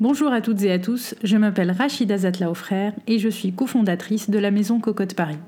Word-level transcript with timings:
Bonjour 0.00 0.32
à 0.32 0.40
toutes 0.40 0.62
et 0.62 0.70
à 0.70 0.78
tous, 0.78 1.16
je 1.24 1.36
m'appelle 1.36 1.72
Rachida 1.72 2.18
Zatla 2.18 2.54
frère 2.54 2.92
et 3.08 3.18
je 3.18 3.28
suis 3.28 3.52
cofondatrice 3.52 4.30
de 4.30 4.38
la 4.38 4.52
maison 4.52 4.78
Cocotte 4.78 5.14
Paris. 5.14 5.38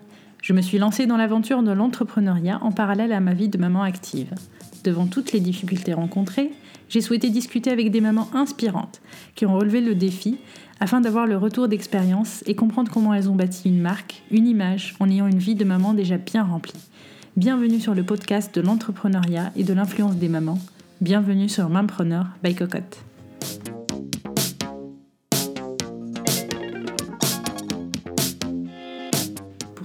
Je 0.43 0.53
me 0.53 0.61
suis 0.61 0.79
lancée 0.79 1.07
dans 1.07 1.17
l'aventure 1.17 1.63
de 1.63 1.71
l'entrepreneuriat 1.71 2.59
en 2.61 2.73
parallèle 2.73 3.13
à 3.13 3.21
ma 3.21 3.33
vie 3.33 3.49
de 3.49 3.59
maman 3.59 3.85
active. 3.85 4.35
Devant 4.83 5.07
toutes 5.07 5.31
les 5.31 5.39
difficultés 5.39 5.95
rencontrées, 5.95 6.51
j'ai 6.89 7.01
souhaité 7.01 7.31
discuter 7.31 7.71
avec 7.71 7.93
des 7.93 8.01
mamans 8.01 8.29
inspirantes 8.35 9.01
qui 9.37 9.47
ont 9.47 9.55
relevé 9.57 9.81
le 9.81 9.95
défi 9.95 10.39
afin 10.81 11.01
d'avoir 11.01 11.29
le 11.29 11.37
retour 11.37 11.69
d'expérience 11.69 12.43
et 12.49 12.57
comprendre 12.57 12.91
comment 12.91 13.15
elles 13.15 13.31
ont 13.31 13.37
bâti 13.37 13.69
une 13.69 13.81
marque, 13.81 14.25
une 14.33 14.49
image 14.49 14.97
en 14.99 15.09
ayant 15.09 15.29
une 15.29 15.39
vie 15.39 15.55
de 15.55 15.65
maman 15.65 15.95
déjà 15.95 16.19
bien 16.19 16.43
remplie. 16.43 16.89
Bienvenue 17.37 17.79
sur 17.79 17.95
le 17.95 18.03
podcast 18.03 18.53
de 18.53 18.63
l'entrepreneuriat 18.63 19.53
et 19.55 19.63
de 19.63 19.75
l'influence 19.75 20.17
des 20.17 20.29
mamans. 20.29 20.59
Bienvenue 21.01 21.49
sur 21.49 21.69
Mampreneur 21.69 22.27
by 22.43 22.57
Cocotte. 22.57 23.05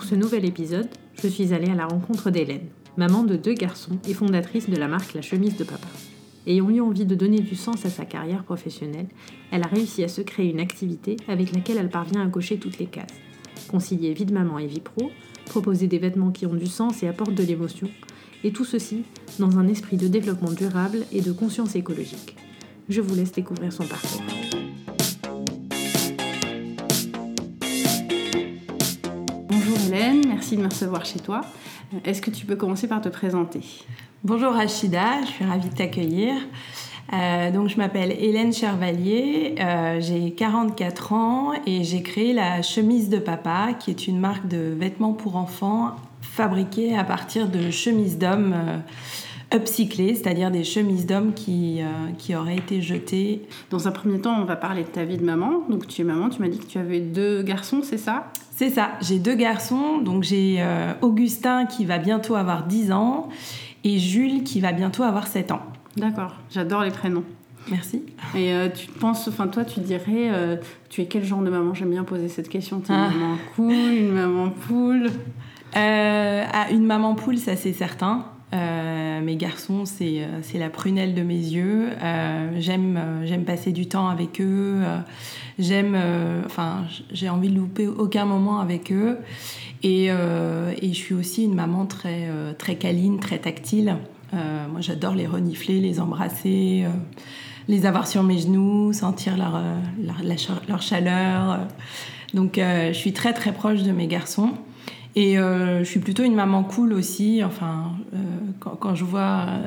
Ce 0.06 0.14
nouvel 0.14 0.46
épisode, 0.46 0.88
je 1.20 1.28
suis 1.28 1.52
allée 1.52 1.72
à 1.72 1.74
la 1.74 1.88
rencontre 1.88 2.30
d'Hélène, 2.30 2.68
maman 2.96 3.24
de 3.24 3.36
deux 3.36 3.56
garçons 3.56 3.98
et 4.08 4.14
fondatrice 4.14 4.70
de 4.70 4.76
la 4.76 4.88
marque 4.88 5.16
La 5.16 5.24
Chemise 5.24 5.58
de 5.58 5.64
Papa. 5.64 5.88
Ayant 6.46 6.70
eu 6.70 6.80
envie 6.80 7.06
de 7.06 7.16
donner 7.16 7.40
du 7.40 7.56
sens 7.56 7.88
à 7.88 7.90
sa 7.90 8.06
carrière 8.06 8.44
professionnelle, 8.44 9.08
elle 9.52 9.64
a 9.64 9.68
réussi 9.68 10.04
à 10.04 10.08
se 10.08 10.22
créer 10.22 10.52
une 10.52 10.60
activité 10.60 11.18
avec 11.28 11.56
laquelle 11.56 11.78
elle 11.78 11.90
parvient 11.90 12.22
à 12.22 12.30
cocher 12.30 12.60
toutes 12.60 12.78
les 12.78 12.86
cases. 12.86 13.16
Concilier 13.68 14.14
vie 14.14 14.26
de 14.26 14.34
maman 14.34 14.60
et 14.60 14.68
vie 14.68 14.80
pro, 14.80 15.10
proposer 15.48 15.88
des 15.88 15.98
vêtements 15.98 16.32
qui 16.32 16.46
ont 16.46 16.54
du 16.54 16.68
sens 16.68 17.02
et 17.02 17.08
apportent 17.08 17.34
de 17.34 17.44
l'émotion, 17.44 17.90
et 18.44 18.52
tout 18.52 18.66
ceci 18.66 19.02
dans 19.40 19.58
un 19.58 19.68
esprit 19.68 19.98
de 19.98 20.08
développement 20.08 20.52
durable 20.52 21.00
et 21.14 21.22
de 21.22 21.32
conscience 21.32 21.76
écologique. 21.76 22.36
Je 22.90 23.02
vous 23.02 23.16
laisse 23.16 23.32
découvrir 23.32 23.74
son 23.74 23.86
parcours. 23.86 24.22
Merci 30.46 30.58
de 30.58 30.62
me 30.62 30.68
recevoir 30.68 31.06
chez 31.06 31.20
toi. 31.20 31.42
Est-ce 32.04 32.22
que 32.22 32.30
tu 32.30 32.46
peux 32.46 32.56
commencer 32.56 32.88
par 32.88 33.02
te 33.02 33.10
présenter? 33.10 33.62
Bonjour 34.24 34.54
Rachida, 34.54 35.22
je 35.22 35.28
suis 35.28 35.44
ravie 35.46 35.70
de 35.70 35.74
t'accueillir. 35.74 36.36
Euh, 37.14 37.50
donc 37.50 37.70
je 37.70 37.78
m'appelle 37.78 38.12
Hélène 38.12 38.54
Chervalier, 38.54 39.56
euh, 39.60 40.00
j'ai 40.00 40.34
44 40.34 41.14
ans 41.14 41.54
et 41.66 41.84
j'ai 41.84 42.04
créé 42.04 42.32
la 42.32 42.62
chemise 42.62 43.10
de 43.10 43.18
papa 43.18 43.70
qui 43.80 43.90
est 43.90 44.06
une 44.06 44.20
marque 44.20 44.48
de 44.48 44.76
vêtements 44.78 45.14
pour 45.14 45.36
enfants 45.36 45.96
fabriquée 46.22 46.96
à 46.96 47.04
partir 47.04 47.48
de 47.50 47.72
chemises 47.72 48.20
d'hommes 48.20 48.54
euh, 48.54 49.58
upcyclées, 49.58 50.14
c'est-à-dire 50.14 50.52
des 50.52 50.64
chemises 50.64 51.08
d'hommes 51.08 51.34
qui, 51.34 51.80
qui 52.20 52.36
auraient 52.36 52.58
été 52.58 52.84
jetées. 52.84 53.42
Dans 53.72 53.88
un 53.88 53.92
premier 53.92 54.20
temps, 54.20 54.40
on 54.40 54.46
va 54.46 54.56
parler 54.56 54.84
de 54.84 54.90
ta 54.90 55.06
vie 55.06 55.18
de 55.18 55.24
maman. 55.24 55.64
Donc 55.70 55.88
tu 55.88 56.02
es 56.02 56.04
maman, 56.04 56.30
tu 56.30 56.42
m'as 56.42 56.50
dit 56.50 56.60
que 56.60 56.66
tu 56.66 56.78
avais 56.78 57.00
deux 57.00 57.42
garçons, 57.42 57.82
c'est 57.82 57.98
ça? 57.98 58.28
C'est 58.58 58.70
ça, 58.70 58.92
j'ai 59.02 59.20
deux 59.20 59.36
garçons, 59.36 59.98
donc 59.98 60.24
j'ai 60.24 60.60
euh, 60.60 60.94
Augustin 61.02 61.66
qui 61.66 61.84
va 61.84 61.98
bientôt 61.98 62.36
avoir 62.36 62.64
10 62.64 62.94
ans 62.94 63.28
et 63.84 64.00
Jules 64.00 64.46
qui 64.46 64.62
va 64.62 64.72
bientôt 64.72 65.04
avoir 65.04 65.28
7 65.28 65.52
ans. 65.52 65.60
D'accord, 65.98 66.36
j'adore 66.50 66.84
les 66.84 66.92
prénoms. 66.92 67.26
Merci. 67.70 68.04
Et 68.34 68.54
euh, 68.54 68.70
tu 68.70 68.88
penses, 68.88 69.28
enfin 69.28 69.48
toi 69.48 69.66
tu 69.66 69.82
dirais, 69.82 70.30
euh, 70.32 70.56
tu 70.88 71.02
es 71.02 71.06
quel 71.06 71.26
genre 71.26 71.42
de 71.42 71.50
maman? 71.50 71.74
J'aime 71.74 71.90
bien 71.90 72.06
poser 72.06 72.30
cette 72.30 72.48
question. 72.48 72.78
Une 72.78 72.96
ah. 72.96 73.10
maman 73.10 73.36
cool, 73.58 73.74
une 73.74 74.14
maman 74.14 74.50
poule? 74.50 75.10
Ah, 75.74 76.72
Une 76.72 76.86
maman 76.86 77.16
poule, 77.16 77.38
ça 77.38 77.58
c'est 77.58 77.74
certain. 77.74 78.24
Mes 78.54 79.36
garçons, 79.38 79.86
c'est 79.86 80.28
la 80.54 80.70
prunelle 80.70 81.14
de 81.14 81.22
mes 81.24 81.34
yeux. 81.34 81.90
J'aime 82.60 83.44
passer 83.46 83.72
du 83.72 83.88
temps 83.88 84.08
avec 84.08 84.40
eux. 84.42 84.82
J'aime, 85.58 85.96
euh, 85.96 86.42
enfin, 86.46 86.84
j'ai 87.12 87.30
envie 87.30 87.50
de 87.50 87.56
louper 87.56 87.88
aucun 87.88 88.26
moment 88.26 88.60
avec 88.60 88.92
eux. 88.92 89.20
Et, 89.84 90.08
euh, 90.10 90.74
et 90.82 90.90
je 90.90 90.94
suis 90.94 91.16
aussi 91.16 91.46
une 91.46 91.54
maman 91.54 91.86
très, 91.86 92.28
euh, 92.28 92.54
très 92.54 92.76
câline, 92.76 93.20
très 93.20 93.40
tactile. 93.40 93.98
moi, 94.34 94.82
j'adore 94.82 95.16
les 95.16 95.28
renifler, 95.28 95.80
les 95.80 96.02
embrasser, 96.02 96.84
les 97.70 97.86
avoir 97.86 98.06
sur 98.06 98.22
mes 98.22 98.38
genoux, 98.38 98.92
sentir 98.92 99.38
leur, 99.38 99.62
leur 100.68 100.82
chaleur. 100.82 101.60
Donc, 102.34 102.56
je 102.58 102.92
suis 102.92 103.14
très, 103.14 103.32
très 103.32 103.54
proche 103.54 103.84
de 103.84 103.94
mes 103.94 104.08
garçons. 104.08 104.52
Et 105.18 105.40
euh, 105.40 105.80
je 105.80 105.84
suis 105.86 106.02
plutôt 106.02 106.24
une 106.24 106.36
maman 106.36 106.64
cool 106.64 106.92
aussi. 106.92 107.42
Enfin, 107.44 107.94
euh, 108.14 108.18
quand, 108.60 108.96
je 108.96 109.06
vois 109.06 109.46
euh, 109.48 109.62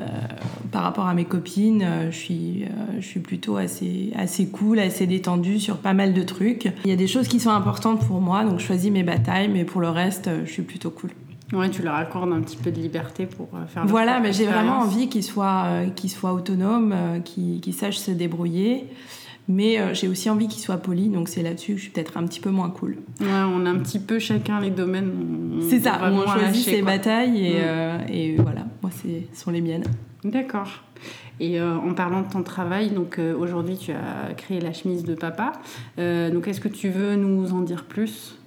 par 0.71 0.83
rapport 0.83 1.07
à 1.07 1.15
mes 1.15 1.25
copines, 1.25 1.85
je, 2.11 2.15
suis, 2.15 2.65
je 2.99 3.05
suis 3.05 3.19
plutôt 3.19 3.57
assez, 3.57 4.11
assez 4.15 4.47
cool, 4.47 4.79
assez 4.79 5.07
détendue 5.07 5.59
sur 5.59 5.77
pas 5.77 5.93
mal 5.93 6.13
de 6.13 6.21
trucs. 6.21 6.71
Il 6.85 6.89
y 6.89 6.93
a 6.93 6.97
des 6.97 7.07
choses 7.07 7.27
qui 7.27 7.39
sont 7.39 7.49
importantes 7.49 8.05
pour 8.05 8.21
moi, 8.21 8.43
donc 8.43 8.59
je 8.59 8.65
choisis 8.65 8.91
mes 8.91 9.03
batailles, 9.03 9.49
mais 9.49 9.63
pour 9.63 9.81
le 9.81 9.89
reste, 9.89 10.29
je 10.45 10.51
suis 10.51 10.61
plutôt 10.61 10.91
cool. 10.91 11.09
Ouais, 11.51 11.67
tu 11.71 11.81
leur 11.81 11.95
accordes 11.95 12.31
un 12.31 12.41
petit 12.41 12.57
peu 12.57 12.69
de 12.69 12.79
liberté 12.79 13.25
pour 13.25 13.49
faire 13.69 13.83
Voilà, 13.87 14.19
mais 14.19 14.33
j'ai 14.33 14.45
vraiment 14.45 14.81
envie 14.81 15.09
qu'ils 15.09 15.23
soient, 15.23 15.65
qu'ils 15.95 16.11
soient 16.11 16.33
autonomes, 16.33 16.93
qu'ils 17.25 17.73
sachent 17.73 17.97
se 17.97 18.11
débrouiller. 18.11 18.85
Mais 19.49 19.79
euh, 19.79 19.95
j'ai 19.95 20.07
aussi 20.07 20.29
envie 20.29 20.47
qu'il 20.47 20.61
soit 20.61 20.77
poli, 20.77 21.09
donc 21.09 21.27
c'est 21.27 21.41
là-dessus 21.41 21.73
que 21.73 21.77
je 21.79 21.83
suis 21.83 21.91
peut-être 21.91 22.17
un 22.17 22.25
petit 22.27 22.39
peu 22.39 22.51
moins 22.51 22.69
cool. 22.69 22.97
Ouais, 23.19 23.27
on 23.27 23.65
a 23.65 23.69
un 23.71 23.79
petit 23.79 23.97
peu 23.97 24.19
chacun 24.19 24.61
les 24.61 24.69
domaines. 24.69 25.59
C'est 25.67 25.79
ça, 25.79 25.99
on 26.03 26.25
choisit 26.27 26.63
ses 26.63 26.83
batailles 26.83 27.47
et, 27.47 27.53
mm. 27.53 27.61
euh, 27.61 27.97
et 28.07 28.35
voilà, 28.35 28.67
moi, 28.83 28.91
ce 28.91 29.07
sont 29.33 29.49
les 29.49 29.61
miennes. 29.61 29.85
D'accord. 30.23 30.83
Et 31.39 31.59
euh, 31.59 31.77
en 31.77 31.95
parlant 31.95 32.21
de 32.21 32.29
ton 32.29 32.43
travail, 32.43 32.91
donc 32.91 33.19
aujourd'hui 33.39 33.75
tu 33.77 33.91
as 33.91 34.33
créé 34.35 34.59
la 34.61 34.71
chemise 34.71 35.03
de 35.03 35.15
papa. 35.15 35.53
donc 35.97 36.47
est-ce 36.47 36.61
que 36.61 36.67
tu 36.67 36.89
veux 36.89 37.15
nous 37.15 37.51
en 37.51 37.61
dire 37.61 37.85
plus? 37.85 38.38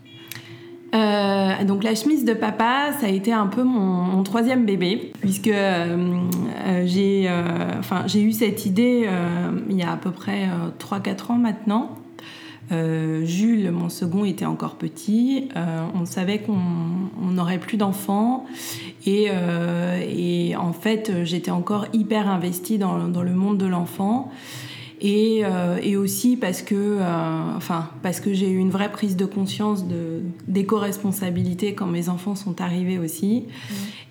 Euh, 0.94 1.64
donc 1.64 1.84
la 1.84 1.94
chemise 1.94 2.24
de 2.24 2.34
papa, 2.34 2.90
ça 3.00 3.06
a 3.06 3.08
été 3.08 3.32
un 3.32 3.46
peu 3.46 3.62
mon, 3.62 4.22
troisième 4.22 4.66
bébé, 4.66 5.12
puisque 5.20 5.48
euh, 5.48 6.20
euh, 6.66 6.82
j'ai 6.86 7.30
enfin, 7.78 8.04
eu 8.14 8.32
cette 8.32 8.66
idée 8.66 9.08
il 9.68 9.76
y 9.76 9.82
a 9.82 9.92
à 9.92 9.96
peu 9.96 10.10
près 10.10 10.48
3-4 10.78 11.32
ans 11.32 11.38
maintenant. 11.38 11.98
Jules, 12.70 13.70
mon 13.70 13.90
second, 13.90 14.24
était 14.24 14.46
encore 14.46 14.76
petit. 14.76 15.48
on 15.94 16.06
savait 16.06 16.38
qu'on 16.38 16.56
n'aurait 17.20 17.58
plus 17.58 17.76
d'enfants. 17.76 18.46
Et, 19.04 19.28
en 20.56 20.72
fait, 20.72 21.12
j'étais 21.24 21.50
encore 21.50 21.86
hyper 21.92 22.28
investie 22.28 22.78
dans 22.78 22.96
le 22.96 23.34
monde 23.34 23.58
de 23.58 23.66
l'enfant. 23.66 24.30
Euh, 25.04 25.78
et, 25.82 25.96
aussi 25.96 26.36
parce 26.36 26.62
que, 26.62 26.74
euh, 26.74 27.56
enfin, 27.56 27.88
parce 28.02 28.20
que 28.20 28.32
j'ai 28.32 28.48
eu 28.48 28.58
une 28.58 28.70
vraie 28.70 28.90
prise 28.90 29.16
de 29.16 29.24
conscience 29.24 29.86
de, 29.86 30.20
d'éco-responsabilité 30.46 31.74
quand 31.74 31.86
mes 31.86 32.08
enfants 32.08 32.34
sont 32.34 32.60
arrivés 32.60 32.98
aussi. 32.98 33.44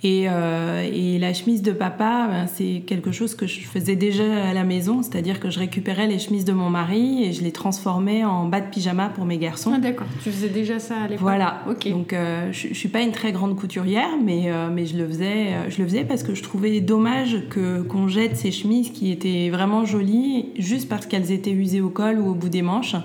Et, 0.03 0.25
euh, 0.27 0.87
et, 0.91 1.19
la 1.19 1.33
chemise 1.33 1.61
de 1.61 1.71
papa, 1.71 2.27
ben, 2.29 2.47
c'est 2.47 2.83
quelque 2.85 3.11
chose 3.11 3.35
que 3.35 3.45
je 3.45 3.61
faisais 3.61 3.95
déjà 3.95 4.49
à 4.49 4.53
la 4.53 4.63
maison, 4.63 5.03
c'est-à-dire 5.03 5.39
que 5.39 5.49
je 5.49 5.59
récupérais 5.59 6.07
les 6.07 6.19
chemises 6.19 6.45
de 6.45 6.53
mon 6.53 6.69
mari 6.69 7.23
et 7.23 7.33
je 7.33 7.43
les 7.43 7.51
transformais 7.51 8.25
en 8.25 8.45
bas 8.45 8.61
de 8.61 8.69
pyjama 8.69 9.09
pour 9.09 9.25
mes 9.25 9.37
garçons. 9.37 9.71
Ah 9.75 9.79
d'accord, 9.79 10.07
tu 10.23 10.31
faisais 10.31 10.49
déjà 10.49 10.79
ça 10.79 11.01
à 11.01 11.07
l'époque 11.07 11.21
Voilà, 11.21 11.61
ok. 11.69 11.89
Donc 11.89 12.15
je, 12.51 12.67
je 12.69 12.73
suis 12.73 12.89
pas 12.89 13.01
une 13.01 13.11
très 13.11 13.31
grande 13.31 13.55
couturière, 13.55 14.09
mais, 14.23 14.49
mais 14.71 14.85
je, 14.87 14.97
le 14.97 15.07
faisais, 15.07 15.69
je 15.69 15.81
le 15.81 15.87
faisais 15.87 16.03
parce 16.03 16.23
que 16.23 16.33
je 16.33 16.41
trouvais 16.41 16.81
dommage 16.81 17.47
que, 17.49 17.81
qu'on 17.83 18.07
jette 18.07 18.35
ces 18.35 18.51
chemises 18.51 18.91
qui 18.91 19.11
étaient 19.11 19.49
vraiment 19.51 19.85
jolies 19.85 20.47
juste 20.57 20.80
parce 20.85 21.05
qu'elles 21.05 21.31
étaient 21.31 21.51
usées 21.51 21.81
au 21.81 21.89
col 21.89 22.19
ou 22.19 22.29
au 22.29 22.33
bout 22.33 22.49
des 22.49 22.61
manches. 22.61 22.95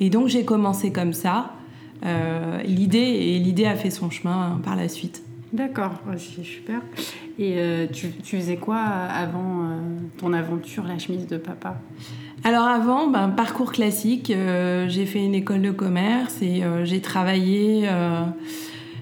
Et 0.00 0.10
donc 0.10 0.28
j'ai 0.28 0.44
commencé 0.44 0.92
comme 0.92 1.12
ça. 1.12 1.52
Euh, 2.04 2.62
l'idée 2.62 2.98
et 2.98 3.38
l'idée 3.38 3.66
a 3.66 3.74
fait 3.74 3.90
son 3.90 4.10
chemin 4.10 4.60
par 4.64 4.76
la 4.76 4.88
suite. 4.88 5.22
D'accord, 5.52 5.92
c'est 6.16 6.44
super. 6.44 6.80
Et 7.38 7.54
euh, 7.56 7.86
tu, 7.90 8.08
faisais 8.22 8.56
quoi 8.56 8.78
avant 8.78 9.62
euh, 9.62 9.78
ton 10.18 10.32
aventure, 10.32 10.84
la 10.84 10.98
chemise 10.98 11.26
de 11.26 11.38
papa? 11.38 11.80
Alors 12.44 12.66
avant, 12.66 13.08
ben, 13.08 13.30
parcours 13.30 13.72
classique, 13.72 14.32
j'ai 14.88 15.06
fait 15.06 15.24
une 15.24 15.34
école 15.34 15.62
de 15.62 15.72
commerce 15.72 16.40
et 16.40 16.62
j'ai 16.84 17.00
travaillé 17.00 17.88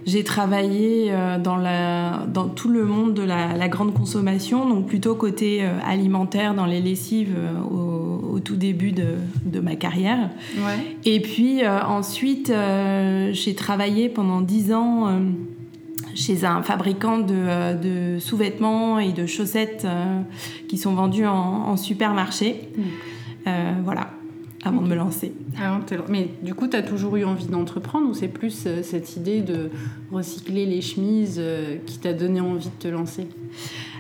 j'ai 0.07 0.23
travaillé 0.23 1.09
euh, 1.11 1.39
dans, 1.39 1.57
la, 1.57 2.27
dans 2.29 2.49
tout 2.49 2.69
le 2.69 2.85
monde 2.85 3.15
de 3.15 3.23
la, 3.23 3.69
grande 3.69 3.93
consommation, 3.93 4.69
donc 4.69 4.87
plutôt 4.87 5.17
côté 5.17 5.65
euh, 5.65 5.79
alimentaire 5.85 6.55
dans 6.55 6.65
les 6.65 6.81
lessives 6.81 7.35
euh, 7.37 7.61
au, 7.61 8.39
tout 8.39 8.55
début 8.55 8.93
de, 8.93 9.17
de 9.45 9.59
ma 9.59 9.75
carrière. 9.75 10.31
Ouais. 10.59 10.97
Et 11.05 11.21
puis 11.21 11.67
ensuite, 11.67 12.53
j'ai 13.33 13.55
travaillé 13.55 14.09
pendant 14.09 14.41
dix 14.41 14.73
ans 14.73 15.09
chez 16.15 16.45
un 16.45 16.63
fabricant 16.63 17.19
de, 17.19 17.75
de 17.83 18.19
sous-vêtements 18.21 19.01
et 19.01 19.13
de 19.13 19.27
chaussettes 19.27 19.87
qui 20.69 20.77
sont 20.77 20.95
vendus 20.95 21.27
en, 21.27 21.33
en 21.33 21.77
supermarché. 21.77 22.69
Mmh. 22.77 23.51
voilà 23.85 24.11
avant 24.65 24.81
de 24.81 24.89
me 24.89 24.95
lancer. 24.95 25.33
Ah, 25.61 25.79
mais 26.09 26.31
du 26.43 26.55
coup, 26.55 26.67
tu 26.67 26.77
as 26.77 26.83
toujours 26.83 27.17
eu 27.17 27.25
envie 27.25 27.47
d'entreprendre 27.47 28.09
ou 28.09 28.15
c'est 28.15 28.29
plus 28.29 28.65
euh, 28.67 28.83
cette 28.83 29.17
idée 29.17 29.41
de 29.41 29.71
recycler 30.11 30.67
les 30.67 30.81
chemises 30.81 31.37
euh, 31.39 31.77
qui 31.87 31.99
t'a 31.99 32.13
donné 32.13 32.41
envie 32.41 32.69
de 32.69 32.75
te 32.79 32.89
lancer? 32.89 33.29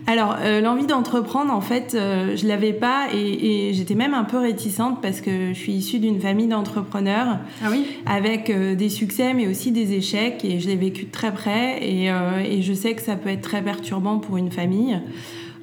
Alors, 0.06 0.36
euh, 0.40 0.60
l'envie 0.60 0.86
d'entreprendre, 0.86 1.52
en 1.52 1.60
fait, 1.60 1.90
je 1.92 2.46
l'avais 2.46 2.72
pas 2.72 3.08
et, 3.12 3.72
j'étais 3.74 3.94
même 3.94 4.14
un 4.14 4.24
peu 4.24 4.38
réticente 4.38 5.02
parce 5.02 5.20
que 5.20 5.48
je 5.48 5.58
suis 5.58 5.72
issue 5.72 5.98
d'une 5.98 6.20
famille 6.20 6.46
d'entrepreneurs 6.46 7.38
ah 7.62 7.68
oui? 7.70 7.86
avec 8.06 8.50
des 8.76 8.88
succès 8.88 9.34
mais 9.34 9.48
aussi 9.48 9.72
des 9.72 9.94
échecs 9.94 10.44
et 10.44 10.60
je 10.60 10.68
l'ai 10.68 10.76
vécu 10.76 11.06
de 11.06 11.10
très 11.10 11.32
près 11.32 11.82
et, 11.82 12.06
et, 12.06 12.62
je 12.62 12.72
sais 12.72 12.94
que 12.94 13.02
ça 13.02 13.16
peut 13.16 13.30
être 13.30 13.42
très 13.42 13.62
perturbant 13.62 14.18
pour 14.18 14.36
une 14.36 14.52
famille. 14.52 15.00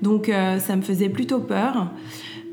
Donc, 0.01 0.29
ça 0.59 0.75
me 0.75 0.81
faisait 0.81 1.09
plutôt 1.09 1.39
peur. 1.39 1.87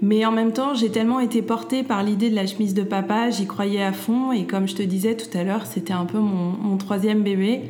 Mais 0.02 0.24
en 0.24 0.32
même 0.32 0.52
temps, 0.52 0.74
j'ai 0.74 0.90
tellement 0.90 1.20
été 1.20 1.42
portée 1.42 1.82
par 1.82 2.02
l'idée 2.02 2.30
de 2.30 2.34
la 2.34 2.46
chemise 2.46 2.72
de 2.72 2.82
papa, 2.82 3.30
j'y 3.30 3.46
croyais 3.46 3.82
à 3.82 3.92
fond 3.92 4.32
et 4.32 4.46
comme 4.46 4.66
je 4.66 4.74
te 4.74 4.82
disais 4.82 5.14
tout 5.14 5.36
à 5.36 5.44
l'heure, 5.44 5.66
c'était 5.66 5.92
un 5.92 6.06
peu 6.06 6.18
mon, 6.18 6.52
mon 6.52 6.76
troisième 6.78 7.22
bébé. 7.22 7.62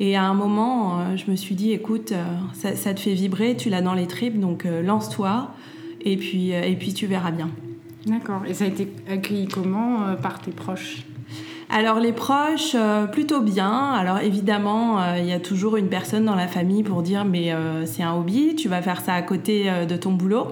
Et 0.00 0.16
à 0.16 0.24
un 0.24 0.34
moment, 0.34 0.98
euh, 0.98 1.16
je 1.16 1.30
me 1.30 1.36
suis 1.36 1.54
dit, 1.54 1.70
écoute, 1.70 2.10
euh, 2.10 2.74
ça, 2.74 2.92
te 2.92 2.98
fait 2.98 3.14
vibrer, 3.14 3.56
tu 3.56 3.70
l'as 3.70 3.82
dans 3.82 3.94
les 3.94 4.08
tripes, 4.08 4.40
donc 4.40 4.66
euh, 4.66 4.82
lance-toi, 4.82 5.50
et 6.00 6.16
puis, 6.16 6.50
et 6.50 6.74
puis 6.74 6.92
tu 6.92 7.06
verras 7.06 7.30
bien. 7.30 7.48
D'accord. 8.06 8.42
Et 8.48 8.52
ça 8.52 8.64
a 8.64 8.66
été 8.66 8.88
accueilli 9.08 9.46
comment 9.46 10.16
par 10.20 10.40
tes 10.40 10.50
proches? 10.50 11.04
Alors 11.70 12.00
les 12.00 12.10
proches, 12.10 12.76
plutôt 13.12 13.40
bien. 13.40 13.92
Alors 13.92 14.18
évidemment, 14.18 14.98
il 15.14 15.24
y 15.24 15.32
a 15.32 15.38
toujours 15.38 15.76
une 15.76 15.86
personne 15.86 16.24
dans 16.24 16.34
la 16.34 16.48
famille 16.48 16.82
pour 16.82 17.02
dire 17.02 17.24
mais 17.24 17.54
c'est 17.84 18.02
un 18.02 18.14
hobby, 18.14 18.56
tu 18.56 18.68
vas 18.68 18.82
faire 18.82 19.00
ça 19.00 19.14
à 19.14 19.22
côté 19.22 19.70
de 19.88 19.96
ton 19.96 20.10
boulot. 20.10 20.48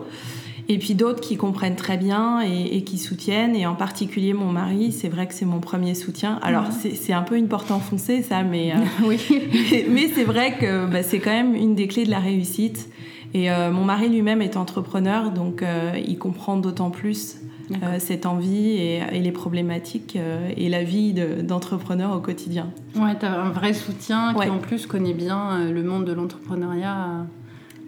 Et 0.71 0.79
puis 0.79 0.95
d'autres 0.95 1.21
qui 1.21 1.37
comprennent 1.37 1.75
très 1.75 1.97
bien 1.97 2.43
et, 2.43 2.85
qui 2.85 2.97
soutiennent. 2.97 3.57
Et 3.57 3.67
en 3.67 3.75
particulier 3.75 4.33
mon 4.35 4.53
mari, 4.53 4.93
c'est 4.93 5.09
vrai 5.09 5.27
que 5.27 5.35
c'est 5.35 5.45
mon 5.45 5.59
premier 5.59 5.97
soutien. 5.97 6.39
Alors 6.43 6.67
c'est 6.71 7.13
un 7.13 7.23
peu 7.23 7.37
une 7.37 7.49
porte 7.49 7.73
enfoncée 7.73 8.23
ça, 8.23 8.45
mais, 8.45 8.71
euh, 8.71 8.77
oui. 9.05 9.19
mais, 9.91 10.09
c'est 10.15 10.23
vrai 10.23 10.57
que 10.59 10.87
bah, 10.87 11.03
c'est 11.03 11.19
quand 11.19 11.33
même 11.33 11.57
une 11.57 11.75
des 11.75 11.89
clés 11.89 12.05
de 12.05 12.11
la 12.11 12.21
réussite. 12.21 12.89
Et 13.35 13.51
euh, 13.51 13.73
mon 13.73 13.85
mari 13.85 14.09
lui-même 14.09 14.43
est 14.43 14.57
entrepreneur, 14.57 15.33
donc 15.33 15.65
euh, 15.65 15.99
il 16.07 16.19
comprend 16.19 16.57
d'autant 16.57 16.91
plus 16.91 17.39
cette 17.99 18.27
envie 18.27 18.79
et, 18.79 19.21
les 19.21 19.31
problématiques 19.31 20.19
et 20.57 20.69
la 20.69 20.83
vie 20.83 21.15
d'entrepreneur 21.43 22.17
au 22.17 22.19
quotidien. 22.19 22.71
Ouais, 22.97 23.17
tu 23.19 23.27
as 23.27 23.41
un 23.41 23.51
vrai 23.51 23.75
soutien 23.75 24.35
qui 24.35 24.49
en 24.49 24.59
plus 24.59 24.87
connaît 24.87 25.15
bien 25.15 25.71
le 25.71 25.83
monde 25.85 26.05
de 26.05 26.13
l'entrepreneuriat. 26.13 27.27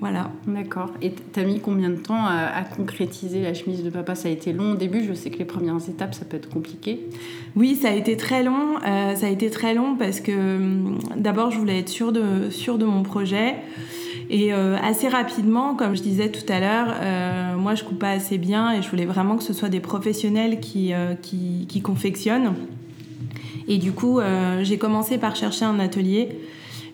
Voilà. 0.03 0.33
D'accord. 0.49 0.91
Et 1.01 1.13
t'as 1.13 1.45
mis 1.45 1.61
combien 1.61 1.89
de 1.89 1.95
temps 1.95 2.27
à, 2.27 2.65
concrétiser 2.65 3.41
la 3.41 3.55
chemise 3.55 3.85
de 3.85 3.89
papa? 3.89 4.17
Ça 4.17 4.27
a 4.27 4.33
été 4.33 4.53
long 4.53 4.73
au 4.73 4.75
début. 4.75 5.05
Je 5.07 5.13
sais 5.13 5.31
que 5.31 5.39
les 5.39 5.45
premières 5.45 5.79
étapes, 5.89 6.13
ça 6.13 6.25
peut 6.25 6.39
être 6.39 6.49
compliqué. 6.49 7.07
Oui, 7.55 7.77
ça 7.77 7.91
a 7.91 7.93
été 7.93 8.17
très 8.17 8.43
long. 8.43 8.79
Euh, 8.85 9.15
ça 9.15 9.27
a 9.27 9.29
été 9.29 9.49
très 9.49 9.75
long 9.75 9.95
parce 9.95 10.19
que 10.19 10.33
hum, 10.33 10.99
d'abord, 11.15 11.53
je 11.53 11.59
voulais 11.59 11.79
être 11.79 11.89
sûre 11.89 12.11
de, 12.11 12.51
sûre 12.51 12.79
de 12.79 12.85
mon 12.85 13.05
projet. 13.05 13.55
Et 14.29 14.53
euh, 14.53 14.77
assez 14.83 15.07
rapidement, 15.07 15.77
comme 15.77 15.95
je 15.95 16.03
disais 16.03 16.31
tout 16.31 16.53
à 16.53 16.59
l'heure, 16.59 16.97
euh, 17.01 17.57
moi, 17.57 17.77
je 17.77 17.85
coupe 17.85 18.01
pas 18.01 18.11
assez 18.11 18.39
bien 18.39 18.73
et 18.73 18.83
je 18.83 18.91
voulais 18.91 19.07
vraiment 19.07 19.37
que 19.37 19.45
ce 19.45 19.53
soit 19.53 19.69
des 19.69 19.79
professionnels 19.79 20.59
qui, 20.59 20.93
qui, 21.23 21.67
qui 21.69 21.81
confectionnent. 21.81 22.55
Et 23.69 23.79
du 23.79 23.93
coup, 23.93 24.19
j'ai 24.63 24.79
commencé 24.79 25.17
par 25.17 25.37
chercher 25.37 25.65
un 25.65 25.79
atelier. 25.79 26.31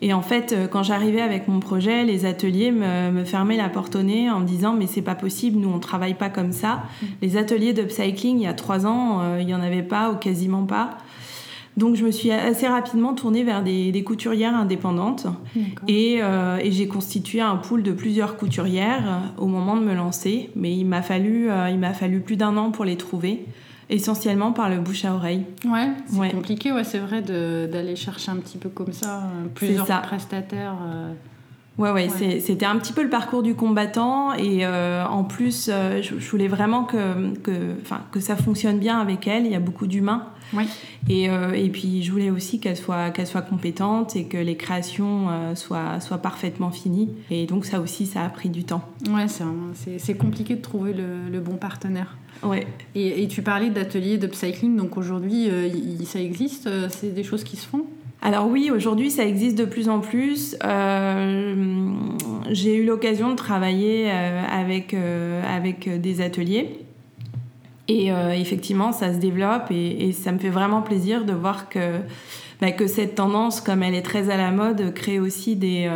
Et 0.00 0.12
en 0.12 0.22
fait, 0.22 0.52
euh, 0.52 0.66
quand 0.68 0.82
j'arrivais 0.82 1.20
avec 1.20 1.48
mon 1.48 1.60
projet, 1.60 2.04
les 2.04 2.24
ateliers 2.24 2.70
me, 2.70 3.24
fermaient 3.24 3.56
la 3.56 3.68
porte 3.68 3.96
au 3.96 4.02
nez 4.02 4.30
en 4.30 4.40
me 4.40 4.46
disant 4.46 4.74
mais 4.74 4.86
c'est 4.86 5.02
pas 5.02 5.14
possible, 5.14 5.58
nous 5.58 5.70
on 5.70 5.78
travaille 5.78 6.14
pas 6.14 6.30
comme 6.30 6.52
ça. 6.52 6.82
Mm. 7.02 7.06
Les 7.22 7.36
ateliers 7.36 7.72
d'upcycling 7.72 8.38
il 8.38 8.44
y 8.44 8.46
a 8.46 8.54
trois 8.54 8.86
ans, 8.86 9.20
euh, 9.20 9.38
il 9.40 9.46
n'y 9.46 9.52
y 9.52 9.54
en 9.54 9.60
avait 9.60 9.82
pas 9.82 10.10
ou 10.10 10.16
quasiment 10.16 10.64
pas. 10.64 10.98
Donc 11.76 11.94
je 11.94 12.04
me 12.04 12.10
suis 12.10 12.32
assez 12.32 12.66
rapidement 12.66 13.14
tournée 13.14 13.44
vers 13.44 13.62
des, 13.62 14.02
couturières 14.04 14.56
indépendantes 14.56 15.28
et, 15.86 16.18
euh, 16.22 16.58
et 16.60 16.72
j'ai 16.72 16.88
constitué 16.88 17.40
un 17.40 17.54
pool 17.54 17.84
de 17.84 17.92
plusieurs 17.92 18.36
couturières 18.36 19.20
au 19.36 19.46
moment 19.46 19.76
de 19.76 19.82
me 19.82 19.94
lancer. 19.94 20.50
Mais 20.56 20.76
il 20.76 20.86
m'a 20.86 21.02
fallu, 21.02 21.48
il 21.70 21.78
m'a 21.78 21.92
fallu 21.92 22.18
plus 22.18 22.36
d'un 22.36 22.56
an 22.56 22.72
pour 22.72 22.84
les 22.84 22.96
trouver 22.96 23.46
essentiellement 23.90 24.52
par 24.52 24.68
le 24.68 24.78
bouche 24.78 25.04
à 25.04 25.14
oreille. 25.14 25.44
Ouais, 25.64 25.90
c'est 26.06 26.30
compliqué, 26.30 26.72
ouais, 26.72 26.84
c'est 26.84 26.98
vrai 26.98 27.22
d'aller 27.22 27.96
chercher 27.96 28.30
un 28.30 28.36
petit 28.36 28.58
peu 28.58 28.68
comme 28.68 28.92
ça 28.92 29.24
euh, 29.24 29.46
plusieurs 29.54 30.02
prestataires. 30.02 30.76
Euh. 30.82 31.12
Ouais, 31.78 31.90
ouais, 31.92 32.08
c'était 32.08 32.66
un 32.66 32.76
petit 32.76 32.92
peu 32.92 33.02
le 33.02 33.08
parcours 33.08 33.42
du 33.42 33.54
combattant 33.54 34.34
et 34.34 34.66
euh, 34.66 35.06
en 35.06 35.24
plus, 35.24 35.70
je, 35.70 36.28
voulais 36.30 36.48
vraiment 36.48 36.84
que, 36.84 37.34
que, 37.36 37.74
que 38.10 38.20
ça 38.20 38.36
fonctionne 38.36 38.78
bien 38.78 38.98
avec 38.98 39.26
elle. 39.26 39.46
Il 39.46 39.52
y 39.52 39.54
a 39.54 39.60
beaucoup 39.60 39.86
d'humains. 39.86 40.26
Ouais. 40.52 40.66
Et, 41.08 41.24
et, 41.26 41.68
puis, 41.68 42.02
je 42.02 42.10
voulais 42.10 42.30
aussi 42.30 42.58
qu'elle 42.58 42.76
soit, 42.76 43.10
qu'elle 43.10 43.26
soit 43.28 43.42
compétente 43.42 44.16
et 44.16 44.24
que 44.24 44.38
les 44.38 44.56
créations 44.56 45.28
soient, 45.54 46.00
soient 46.00 46.18
parfaitement 46.18 46.70
finies. 46.70 47.10
Et 47.30 47.46
donc, 47.46 47.64
ça 47.64 47.80
aussi, 47.80 48.06
ça 48.06 48.22
a 48.22 48.28
pris 48.28 48.48
du 48.48 48.64
temps. 48.64 48.82
Ouais, 49.08 49.26
c'est 49.98 50.16
compliqué 50.16 50.56
de 50.56 50.62
trouver 50.62 50.92
le, 50.92 51.28
le 51.30 51.40
bon 51.40 51.56
partenaire. 51.56 52.16
Ouais. 52.42 52.66
Et, 52.94 53.26
tu 53.28 53.42
parlais 53.42 53.70
d'ateliers 53.70 54.18
d'upcycling, 54.18 54.76
donc 54.76 54.96
aujourd'hui, 54.96 55.48
euh, 55.50 55.68
ça 56.04 56.20
existe 56.20 56.66
euh, 56.66 56.88
C'est 56.90 57.14
des 57.14 57.24
choses 57.24 57.44
qui 57.44 57.56
se 57.56 57.66
font? 57.66 57.84
Alors 58.20 58.48
oui, 58.48 58.70
aujourd'hui 58.74 59.10
ça 59.10 59.24
existe 59.24 59.56
de 59.56 59.64
plus 59.64 59.88
en 59.88 60.00
plus. 60.00 60.56
Euh, 60.64 61.54
j'ai 62.50 62.76
eu 62.76 62.84
l'occasion 62.84 63.30
de 63.30 63.36
travailler 63.36 64.10
avec, 64.10 64.94
avec 64.94 65.88
des 66.00 66.20
ateliers. 66.20 66.80
Et 67.86 68.08
effectivement, 68.08 68.92
ça 68.92 69.14
se 69.14 69.18
développe 69.18 69.70
et, 69.70 70.12
ça 70.12 70.32
me 70.32 70.38
fait 70.38 70.50
vraiment 70.50 70.82
plaisir 70.82 71.24
de 71.24 71.32
voir 71.32 71.68
que, 71.68 72.00
bah, 72.60 72.72
que 72.72 72.86
cette 72.86 73.14
tendance, 73.14 73.60
comme 73.60 73.82
elle 73.82 73.94
est 73.94 74.02
très 74.02 74.30
à 74.30 74.36
la 74.36 74.50
mode, 74.50 74.92
crée 74.94 75.20
aussi 75.20 75.56
des, 75.56 75.88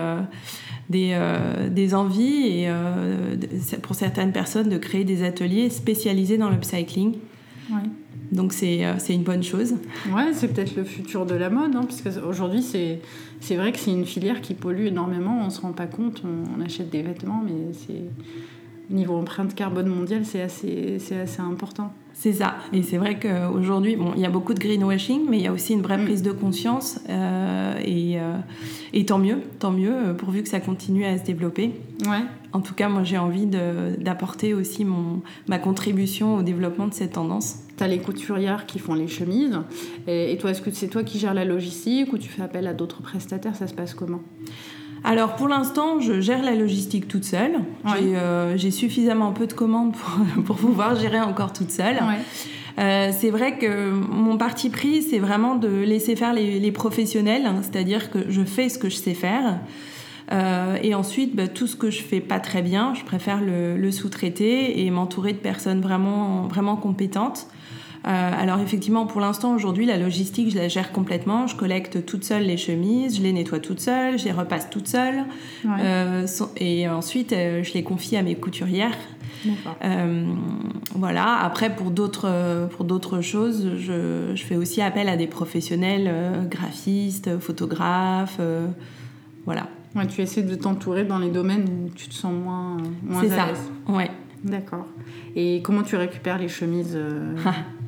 des, 0.92 1.12
euh, 1.14 1.68
des 1.68 1.94
envies 1.94 2.46
et 2.46 2.64
euh, 2.68 3.36
pour 3.82 3.96
certaines 3.96 4.30
personnes 4.32 4.68
de 4.68 4.78
créer 4.78 5.04
des 5.04 5.24
ateliers 5.24 5.70
spécialisés 5.70 6.38
dans 6.38 6.50
l'upcycling. 6.50 7.14
Ouais. 7.70 7.80
Donc 8.32 8.52
c'est 8.52 8.84
euh, 8.84 8.94
une 9.08 9.22
bonne 9.22 9.42
chose. 9.42 9.74
Ouais, 10.12 10.32
c'est 10.32 10.48
peut-être 10.48 10.74
le 10.74 10.84
futur 10.84 11.26
de 11.26 11.34
la 11.34 11.50
mode, 11.50 11.76
hein, 11.76 11.84
parce 11.84 12.02
qu'aujourd'hui 12.02 12.62
c'est 12.62 13.56
vrai 13.56 13.72
que 13.72 13.78
c'est 13.78 13.92
une 13.92 14.06
filière 14.06 14.40
qui 14.40 14.54
pollue 14.54 14.86
énormément, 14.86 15.38
on 15.40 15.46
ne 15.46 15.50
se 15.50 15.60
rend 15.60 15.72
pas 15.72 15.86
compte, 15.86 16.22
on, 16.24 16.58
on 16.58 16.64
achète 16.64 16.90
des 16.90 17.02
vêtements, 17.02 17.42
mais 17.44 17.72
c'est 17.72 18.02
niveau 18.90 19.14
empreinte 19.16 19.54
carbone 19.54 19.86
mondiale, 19.86 20.24
c'est 20.24 20.42
assez, 20.42 20.98
assez 21.22 21.40
important. 21.40 21.92
C'est 22.14 22.32
ça. 22.32 22.56
Et 22.72 22.82
c'est 22.82 22.98
vrai 22.98 23.18
qu'aujourd'hui, 23.18 23.96
bon, 23.96 24.12
il 24.14 24.20
y 24.20 24.26
a 24.26 24.30
beaucoup 24.30 24.54
de 24.54 24.60
greenwashing, 24.60 25.22
mais 25.28 25.38
il 25.38 25.44
y 25.44 25.46
a 25.46 25.52
aussi 25.52 25.72
une 25.72 25.82
vraie 25.82 25.98
mm. 25.98 26.04
prise 26.04 26.22
de 26.22 26.30
conscience. 26.30 27.00
Euh, 27.08 27.74
et, 27.84 28.20
euh, 28.20 28.36
et, 28.92 29.06
tant 29.06 29.18
mieux, 29.18 29.38
tant 29.58 29.72
mieux, 29.72 30.14
pourvu 30.16 30.42
que 30.42 30.48
ça 30.48 30.60
continue 30.60 31.04
à 31.04 31.18
se 31.18 31.24
développer. 31.24 31.72
Ouais. 32.06 32.22
En 32.52 32.60
tout 32.60 32.74
cas, 32.74 32.88
moi, 32.88 33.02
j'ai 33.02 33.18
envie 33.18 33.46
d'apporter 33.46 34.52
aussi 34.52 34.84
mon, 34.84 35.22
ma 35.48 35.58
contribution 35.58 36.36
au 36.36 36.42
développement 36.42 36.86
de 36.86 36.94
cette 36.94 37.12
tendance. 37.12 37.61
Tu 37.76 37.84
as 37.84 37.88
les 37.88 37.98
couturières 37.98 38.66
qui 38.66 38.78
font 38.78 38.94
les 38.94 39.08
chemises. 39.08 39.58
Et, 40.06 40.32
et 40.32 40.38
toi, 40.38 40.50
est-ce 40.50 40.62
que 40.62 40.70
c'est 40.70 40.88
toi 40.88 41.02
qui 41.02 41.18
gères 41.18 41.34
la 41.34 41.44
logistique 41.44 42.12
ou 42.12 42.18
tu 42.18 42.28
fais 42.28 42.42
appel 42.42 42.66
à 42.66 42.74
d'autres 42.74 43.02
prestataires? 43.02 43.56
Ça 43.56 43.66
se 43.66 43.74
passe 43.74 43.94
comment? 43.94 44.20
Alors 45.04 45.34
pour 45.34 45.48
l'instant, 45.48 46.00
je 46.00 46.20
gère 46.20 46.42
la 46.42 46.54
logistique 46.54 47.08
toute 47.08 47.24
seule. 47.24 47.56
Euh, 47.86 48.54
j'ai 48.56 48.70
suffisamment 48.70 49.32
peu 49.32 49.46
de 49.46 49.52
commandes 49.52 49.94
pour, 49.94 50.44
pour, 50.44 50.56
pouvoir 50.56 50.96
gérer 50.96 51.20
encore 51.20 51.52
toute 51.52 51.70
seule. 51.70 51.98
Euh, 52.78 53.10
c'est 53.18 53.30
vrai 53.30 53.58
que 53.58 53.90
mon 53.90 54.38
parti 54.38 54.70
pris, 54.70 55.02
c'est 55.02 55.18
vraiment 55.18 55.56
de 55.56 55.68
laisser 55.68 56.16
faire 56.16 56.32
les, 56.32 56.72
professionnels, 56.72 57.46
hein. 57.46 57.56
c'est-à-dire 57.62 58.10
que 58.10 58.30
je 58.30 58.42
fais 58.42 58.68
ce 58.68 58.78
que 58.78 58.88
je 58.88 58.96
sais 58.96 59.14
faire. 59.14 59.58
Euh, 60.30 60.78
et 60.82 60.94
ensuite, 60.94 61.34
bah, 61.34 61.48
tout 61.48 61.66
ce 61.66 61.76
que 61.76 61.90
je 61.90 62.00
fais 62.00 62.20
pas 62.20 62.40
très 62.40 62.62
bien, 62.62 62.94
je 62.94 63.04
préfère 63.04 63.42
le, 63.42 63.76
le 63.76 63.90
sous-traiter 63.90 64.86
et 64.86 64.90
m'entourer 64.90 65.32
de 65.32 65.38
personnes 65.38 65.80
vraiment, 65.80 66.42
vraiment 66.46 66.76
compétentes. 66.76 67.48
Euh, 68.04 68.08
alors 68.36 68.58
effectivement, 68.60 69.06
pour 69.06 69.20
l'instant, 69.20 69.54
aujourd'hui, 69.54 69.86
la 69.86 69.96
logistique, 69.96 70.50
je 70.50 70.56
la 70.56 70.68
gère 70.68 70.92
complètement. 70.92 71.46
Je 71.46 71.56
collecte 71.56 72.04
toute 72.04 72.24
seule 72.24 72.42
les 72.42 72.56
chemises, 72.56 73.18
je 73.18 73.22
les 73.22 73.32
nettoie 73.32 73.60
toute 73.60 73.80
seule, 73.80 74.18
je 74.18 74.24
les 74.24 74.32
repasse 74.32 74.70
toute 74.70 74.88
seule. 74.88 75.24
Euh, 75.66 76.26
et 76.56 76.88
ensuite, 76.88 77.32
euh, 77.32 77.62
je 77.62 77.72
les 77.74 77.82
confie 77.82 78.16
à 78.16 78.22
mes 78.22 78.34
couturières. 78.34 78.96
voilà. 80.94 81.38
Après, 81.40 81.74
pour 81.74 81.90
d'autres 81.90 82.68
pour 82.76 82.84
d'autres 82.84 83.20
choses, 83.20 83.72
je, 83.76 84.32
je, 84.34 84.42
fais 84.44 84.56
aussi 84.56 84.82
appel 84.82 85.08
à 85.08 85.16
des 85.16 85.26
professionnels, 85.26 86.48
graphistes, 86.48 87.38
photographes, 87.38 88.40
voilà. 89.44 89.68
Ouais, 89.94 90.06
tu 90.06 90.22
essaies 90.22 90.42
de 90.42 90.54
t'entourer 90.54 91.04
dans 91.04 91.18
les 91.18 91.30
domaines 91.30 91.64
où 91.68 91.90
tu 91.94 92.08
te 92.08 92.14
sens 92.14 92.32
moins, 92.32 92.78
moins 93.02 93.20
C'est 93.20 93.28
ça. 93.28 93.48
Ouais. 93.88 94.10
D'accord. 94.42 94.86
Et 95.36 95.60
comment 95.62 95.82
tu 95.82 95.96
récupères 95.96 96.38
les 96.38 96.48
chemises 96.48 96.98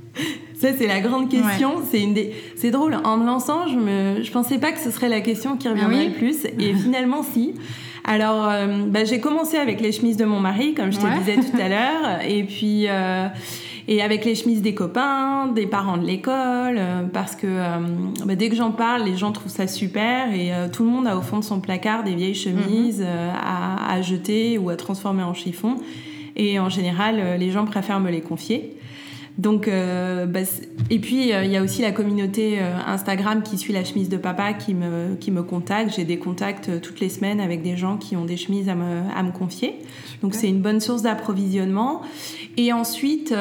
Ça, 0.55 0.69
c'est 0.77 0.87
la 0.87 1.01
grande 1.01 1.29
question. 1.29 1.83
C'est 1.91 2.01
une 2.01 2.15
des... 2.15 2.33
C'est 2.57 2.71
drôle. 2.71 2.97
En 3.05 3.17
me 3.17 3.27
lançant, 3.27 3.67
je 3.69 3.77
me, 3.77 4.23
je 4.23 4.31
pensais 4.31 4.59
pas 4.59 4.73
que 4.73 4.79
ce 4.79 4.91
serait 4.91 5.09
la 5.09 5.21
question 5.21 5.57
qui 5.57 5.69
reviendrait 5.69 6.07
le 6.07 6.13
plus. 6.13 6.45
Et 6.59 6.75
finalement, 6.75 7.23
si. 7.23 7.55
Alors, 8.05 8.51
bah, 8.89 9.05
j'ai 9.05 9.21
commencé 9.21 9.57
avec 9.57 9.81
les 9.81 9.93
chemises 9.93 10.17
de 10.17 10.25
mon 10.25 10.41
mari, 10.41 10.75
comme 10.75 10.93
je 10.93 10.99
te 10.99 11.19
disais 11.19 11.37
tout 11.37 11.61
à 11.61 11.69
l'heure, 11.69 12.21
et 12.27 12.45
puis 12.45 12.87
et 13.87 14.01
avec 14.01 14.25
les 14.25 14.35
chemises 14.35 14.63
des 14.63 14.75
copains, 14.75 15.47
des 15.49 15.67
parents 15.67 15.99
de 15.99 16.07
l'école, 16.07 16.81
parce 17.13 17.37
que 17.37 17.47
bah, 18.25 18.35
dès 18.35 18.49
que 18.49 18.57
j'en 18.57 18.73
parle, 18.73 19.05
les 19.05 19.17
gens 19.17 19.33
trouvent 19.33 19.53
ça 19.53 19.67
super 19.67 20.33
et 20.33 20.53
tout 20.73 20.85
le 20.85 20.91
monde 20.91 21.07
a 21.07 21.17
au 21.17 21.23
fond 21.23 21.39
de 21.39 21.45
son 21.45 21.61
placard 21.61 22.05
des 22.05 22.15
vieilles 22.15 22.35
chemises 22.35 23.01
mhm. 23.01 23.07
à, 23.35 23.93
à, 23.93 24.03
jeter 24.03 24.57
ou 24.59 24.71
à 24.71 24.77
transformer 24.77 25.23
en 25.23 25.35
chiffon. 25.35 25.77
Et 26.37 26.59
en 26.59 26.69
général, 26.69 27.39
les 27.39 27.51
gens 27.51 27.65
préfèrent 27.65 28.01
me 28.01 28.11
les 28.11 28.23
confier. 28.23 28.75
Donc, 29.37 29.67
euh, 29.67 30.27
bah, 30.27 30.41
et 30.91 31.01
puis 31.01 31.33
euh, 31.33 31.45
il 31.45 31.51
y 31.51 31.57
a 31.57 31.63
aussi 31.63 31.83
la 31.83 31.91
communauté 31.91 32.61
euh, 32.61 32.77
Instagram 32.87 33.43
qui 33.43 33.59
suit 33.59 33.73
la 33.73 33.83
chemise 33.83 34.09
de 34.09 34.17
papa 34.17 34.53
qui 34.53 34.75
me, 34.75 35.17
qui 35.17 35.33
me 35.33 35.43
contacte. 35.43 35.93
J'ai 35.97 36.05
des 36.05 36.19
contacts 36.19 36.81
toutes 36.81 37.01
les 37.01 37.09
semaines 37.09 37.41
avec 37.41 37.63
des 37.63 37.77
gens 37.77 37.97
qui 37.97 38.15
ont 38.15 38.25
des 38.25 38.37
chemises 38.37 38.69
à 38.69 38.77
me, 38.77 39.03
à 39.15 39.23
me 39.25 39.33
confier. 39.33 39.75
Donc 40.23 40.35
c'est 40.35 40.49
une 40.49 40.61
bonne 40.61 40.81
source 40.81 41.03
d'approvisionnement. 41.03 42.03
Et 42.57 42.73
ensuite, 42.73 43.35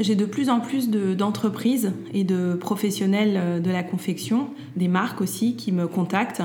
j'ai 0.00 0.14
de 0.14 0.24
plus 0.24 0.48
en 0.48 0.60
plus 0.60 0.88
d'entreprises 0.90 1.92
et 2.14 2.22
de 2.22 2.54
professionnels 2.54 3.60
de 3.60 3.70
la 3.70 3.82
confection, 3.82 4.50
des 4.76 4.86
marques 4.86 5.20
aussi, 5.20 5.56
qui 5.56 5.72
me 5.72 5.88
contactent 5.88 6.42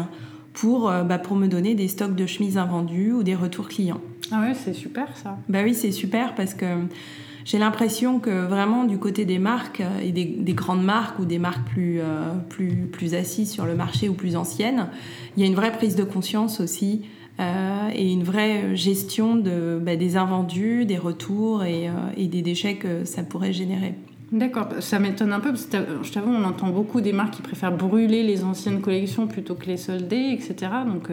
pour, 0.53 0.91
bah, 0.91 1.19
pour 1.19 1.37
me 1.37 1.47
donner 1.47 1.75
des 1.75 1.87
stocks 1.87 2.15
de 2.15 2.25
chemises 2.25 2.57
invendues 2.57 3.13
ou 3.13 3.21
des 3.21 3.35
retours 3.35 3.67
clients. 3.67 4.01
Ah 4.31 4.41
ouais, 4.41 4.53
c'est 4.55 4.73
super 4.73 5.15
ça. 5.15 5.37
Bah 5.47 5.59
oui, 5.63 5.75
c'est 5.75 5.91
super 5.91 6.33
parce 6.33 6.55
que 6.55 6.65
j'ai 7.45 7.57
l'impression 7.57 8.19
que 8.19 8.45
vraiment 8.45 8.85
du 8.85 8.97
côté 8.97 9.25
des 9.25 9.39
marques 9.39 9.81
euh, 9.81 9.99
et 10.01 10.11
des, 10.11 10.53
grandes 10.53 10.83
marques 10.83 11.19
ou 11.19 11.25
des 11.25 11.39
marques 11.39 11.67
plus, 11.69 11.99
euh, 11.99 12.33
plus, 12.49 12.87
plus 12.91 13.15
assises 13.15 13.51
sur 13.51 13.65
le 13.65 13.75
marché 13.75 14.09
ou 14.09 14.13
plus 14.13 14.35
anciennes, 14.35 14.89
il 15.35 15.43
y 15.43 15.45
a 15.45 15.49
une 15.49 15.55
vraie 15.55 15.71
prise 15.71 15.95
de 15.95 16.03
conscience 16.03 16.59
aussi 16.59 17.01
euh, 17.39 17.89
et 17.93 18.11
une 18.11 18.23
vraie 18.23 18.75
gestion 18.75 19.35
de, 19.35 19.79
bah, 19.81 19.95
des 19.95 20.17
invendus, 20.17 20.85
des 20.85 20.97
retours 20.97 21.63
et, 21.63 21.89
et 22.15 22.27
des 22.27 22.41
déchets 22.41 22.75
que 22.75 23.05
ça 23.05 23.23
pourrait 23.23 23.53
générer. 23.53 23.95
D'accord, 24.33 24.67
ça 24.79 24.99
m'étonne 24.99 25.31
un 25.31 25.39
peu 25.39 25.49
parce 25.49 25.65
que 25.65 25.77
je 26.01 26.11
t'avoue, 26.11 26.33
on 26.33 26.43
entend 26.43 26.69
beaucoup 26.69 26.99
des 26.99 27.13
marques 27.13 27.35
qui 27.35 27.41
préfèrent 27.41 27.71
brûler 27.71 28.23
les 28.23 28.43
anciennes 28.43 28.81
collections 28.81 29.27
plutôt 29.27 29.55
que 29.55 29.67
les 29.67 29.77
solder, 29.77 30.31
etc. 30.31 30.71
Donc 30.87 31.09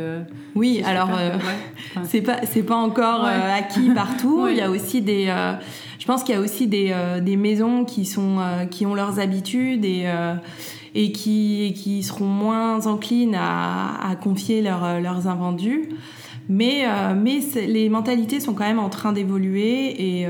oui, 0.55 0.83
alors 0.85 1.11
c'est 2.05 2.23
pas 2.23 2.39
c'est 2.45 2.62
pas 2.62 2.77
encore 2.77 3.25
acquis 3.25 3.91
partout. 3.95 4.49
Il 4.49 4.57
y 4.57 4.62
a 4.62 4.71
aussi 4.71 5.03
des 5.03 5.31
je 6.00 6.07
pense 6.07 6.25
qu'il 6.25 6.35
y 6.35 6.39
a 6.39 6.41
aussi 6.41 6.67
des, 6.67 6.91
euh, 6.93 7.21
des 7.21 7.37
maisons 7.37 7.85
qui, 7.85 8.07
sont, 8.07 8.39
euh, 8.41 8.65
qui 8.65 8.87
ont 8.87 8.95
leurs 8.95 9.21
habitudes 9.21 9.85
et, 9.85 10.05
euh, 10.07 10.35
et, 10.95 11.12
qui, 11.12 11.75
qui 11.77 12.03
seront 12.03 12.25
moins 12.25 12.87
enclines 12.87 13.37
à, 13.37 14.11
à 14.11 14.17
confier 14.17 14.62
leurs 14.62 15.29
invendus. 15.29 15.91
Mais, 16.49 16.85
mais 17.15 17.39
les 17.67 17.89
mentalités 17.89 18.41
sont 18.41 18.55
quand 18.55 18.65
même 18.65 18.81
en 18.81 18.89
train 18.89 19.13
d'évoluer 19.13 20.21
et, 20.21 20.27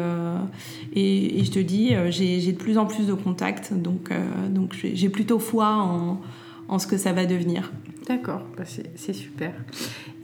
et, 0.92 1.40
et, 1.40 1.44
je 1.44 1.50
te 1.50 1.58
dis, 1.58 1.94
j'ai 2.10 2.52
de 2.52 2.58
plus 2.58 2.76
en 2.76 2.84
plus 2.84 3.06
de 3.06 3.14
contacts, 3.14 3.72
donc, 3.72 4.10
donc 4.50 4.74
j'ai 4.74 5.08
plutôt 5.08 5.38
foi 5.38 5.68
en, 5.68 6.20
en 6.68 6.78
ce 6.78 6.86
que 6.86 6.98
ça 6.98 7.14
va 7.14 7.24
devenir. 7.24 7.72
D'accord, 8.10 8.42
bah, 8.56 8.64
c'est 8.96 9.12
super. 9.12 9.52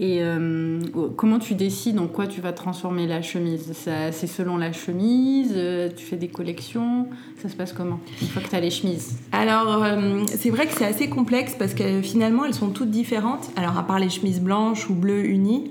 Et 0.00 0.20
euh, 0.20 0.80
comment 1.16 1.38
tu 1.38 1.54
décides 1.54 2.00
en 2.00 2.08
quoi 2.08 2.26
tu 2.26 2.40
vas 2.40 2.52
transformer 2.52 3.06
la 3.06 3.22
chemise? 3.22 3.72
C'est 4.10 4.26
selon 4.26 4.56
la 4.56 4.72
chemise 4.72 5.52
euh, 5.54 5.88
Tu 5.94 6.04
fais 6.04 6.16
des 6.16 6.26
collections? 6.26 7.06
Ça 7.40 7.48
se 7.48 7.54
passe 7.54 7.72
comment? 7.72 8.00
Une 8.20 8.26
fois 8.26 8.42
que 8.42 8.48
tu 8.48 8.56
as 8.56 8.60
les 8.60 8.72
chemises? 8.72 9.16
Alors, 9.30 9.84
euh, 9.84 10.24
c'est 10.26 10.50
vrai 10.50 10.66
que 10.66 10.72
c'est 10.72 10.84
assez 10.84 11.08
complexe 11.08 11.54
parce 11.56 11.74
que 11.74 12.02
finalement, 12.02 12.44
elles 12.44 12.54
sont 12.54 12.70
toutes 12.70 12.90
différentes. 12.90 13.52
Alors, 13.54 13.78
à 13.78 13.86
part 13.86 14.00
les 14.00 14.10
chemises 14.10 14.40
blanches 14.40 14.90
ou 14.90 14.94
bleues 14.94 15.24
unies, 15.24 15.70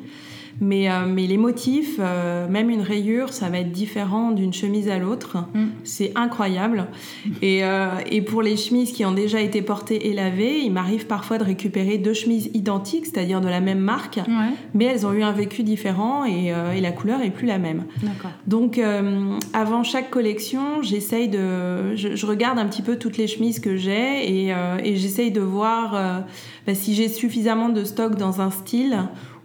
mais, 0.61 0.89
euh, 0.89 1.05
mais 1.07 1.27
les 1.27 1.37
motifs, 1.37 1.97
euh, 1.99 2.47
même 2.47 2.69
une 2.69 2.81
rayure, 2.81 3.33
ça 3.33 3.49
va 3.49 3.59
être 3.59 3.71
différent 3.71 4.31
d'une 4.31 4.53
chemise 4.53 4.89
à 4.89 4.97
l'autre. 4.97 5.37
Mm. 5.53 5.65
C'est 5.83 6.11
incroyable. 6.15 6.87
Et, 7.41 7.63
euh, 7.63 7.89
et, 8.09 8.21
pour 8.21 8.41
les 8.41 8.55
chemises 8.55 8.91
qui 8.91 9.05
ont 9.05 9.11
déjà 9.11 9.41
été 9.41 9.61
portées 9.61 10.07
et 10.07 10.13
lavées, 10.13 10.59
il 10.59 10.71
m'arrive 10.71 11.07
parfois 11.07 11.37
de 11.37 11.43
récupérer 11.43 11.97
deux 11.97 12.13
chemises 12.13 12.49
identiques, 12.53 13.05
c'est-à-dire 13.05 13.41
de 13.41 13.47
la 13.47 13.59
même 13.59 13.79
marque, 13.79 14.19
mais 14.73 14.85
elles 14.85 15.05
ont 15.05 15.13
eu 15.13 15.23
un 15.23 15.31
vécu 15.31 15.63
différent 15.63 16.25
et, 16.25 16.53
et 16.75 16.81
la 16.81 16.91
couleur 16.91 17.21
est 17.21 17.29
plus 17.29 17.45
la 17.45 17.57
même. 17.57 17.83
Donc, 18.47 18.81
avant 19.53 19.83
chaque 19.83 20.09
collection, 20.09 20.81
j'essaye 20.81 21.29
de, 21.29 21.95
je, 21.95 22.25
regarde 22.25 22.57
un 22.57 22.65
petit 22.65 22.81
peu 22.81 22.97
toutes 22.97 23.17
les 23.17 23.27
chemises 23.27 23.59
que 23.59 23.75
j'ai 23.75 24.45
et, 24.47 24.53
et 24.83 24.95
j'essaye 24.95 25.31
de 25.31 25.41
voir 25.41 26.23
bah, 26.65 26.73
si 26.73 26.95
j'ai 26.95 27.09
suffisamment 27.09 27.69
de 27.69 27.83
stock 27.83 28.15
dans 28.15 28.41
un 28.41 28.49
style 28.49 28.97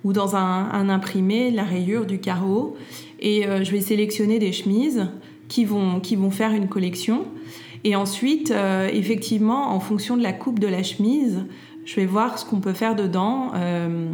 ou 0.05 0.13
dans 0.13 0.37
un, 0.37 0.89
imprimé, 0.89 1.51
la 1.51 1.65
rayure, 1.65 2.07
du 2.07 2.19
carreau. 2.19 2.77
Et 3.21 3.47
euh, 3.47 3.65
je 3.65 3.71
vais 3.71 3.81
sélectionner 3.81 4.39
des 4.39 4.53
chemises 4.53 5.09
qui 5.49 5.65
vont, 5.65 6.01
qui 6.01 6.17
vont 6.17 6.31
faire 6.31 6.53
une 6.53 6.69
collection. 6.69 7.25
Et 7.85 7.97
ensuite, 7.97 8.51
euh, 8.51 8.89
effectivement, 8.93 9.75
en 9.75 9.81
fonction 9.81 10.17
de 10.17 10.23
la 10.23 10.33
coupe 10.33 10.59
de 10.59 10.67
la 10.67 10.83
chemise, 10.83 11.45
je 11.85 11.97
vais 11.97 12.07
voir 12.07 12.39
ce 12.39 12.45
qu'on 12.45 12.61
peut 12.61 12.73
faire 12.73 12.95
dedans. 12.95 13.53
Euh, 13.55 14.11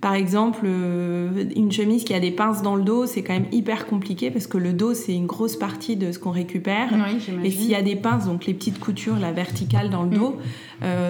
par 0.00 0.14
exemple, 0.14 0.64
une 0.64 1.70
chemise 1.70 2.04
qui 2.04 2.14
a 2.14 2.20
des 2.20 2.30
pinces 2.30 2.62
dans 2.62 2.74
le 2.74 2.82
dos, 2.82 3.04
c'est 3.04 3.22
quand 3.22 3.34
même 3.34 3.48
hyper 3.52 3.86
compliqué 3.86 4.30
parce 4.30 4.46
que 4.46 4.56
le 4.56 4.72
dos, 4.72 4.94
c'est 4.94 5.14
une 5.14 5.26
grosse 5.26 5.56
partie 5.56 5.96
de 5.96 6.10
ce 6.10 6.18
qu'on 6.18 6.30
récupère. 6.30 6.88
et 7.44 7.50
s'il 7.50 7.68
y 7.68 7.74
a 7.74 7.82
des 7.82 7.96
pinces, 7.96 8.24
donc 8.24 8.46
les 8.46 8.54
petites 8.54 8.80
coutures, 8.80 9.18
la 9.18 9.30
verticale 9.30 9.90
dans 9.90 10.04
le 10.04 10.08
mm. 10.08 10.14
dos, 10.14 10.36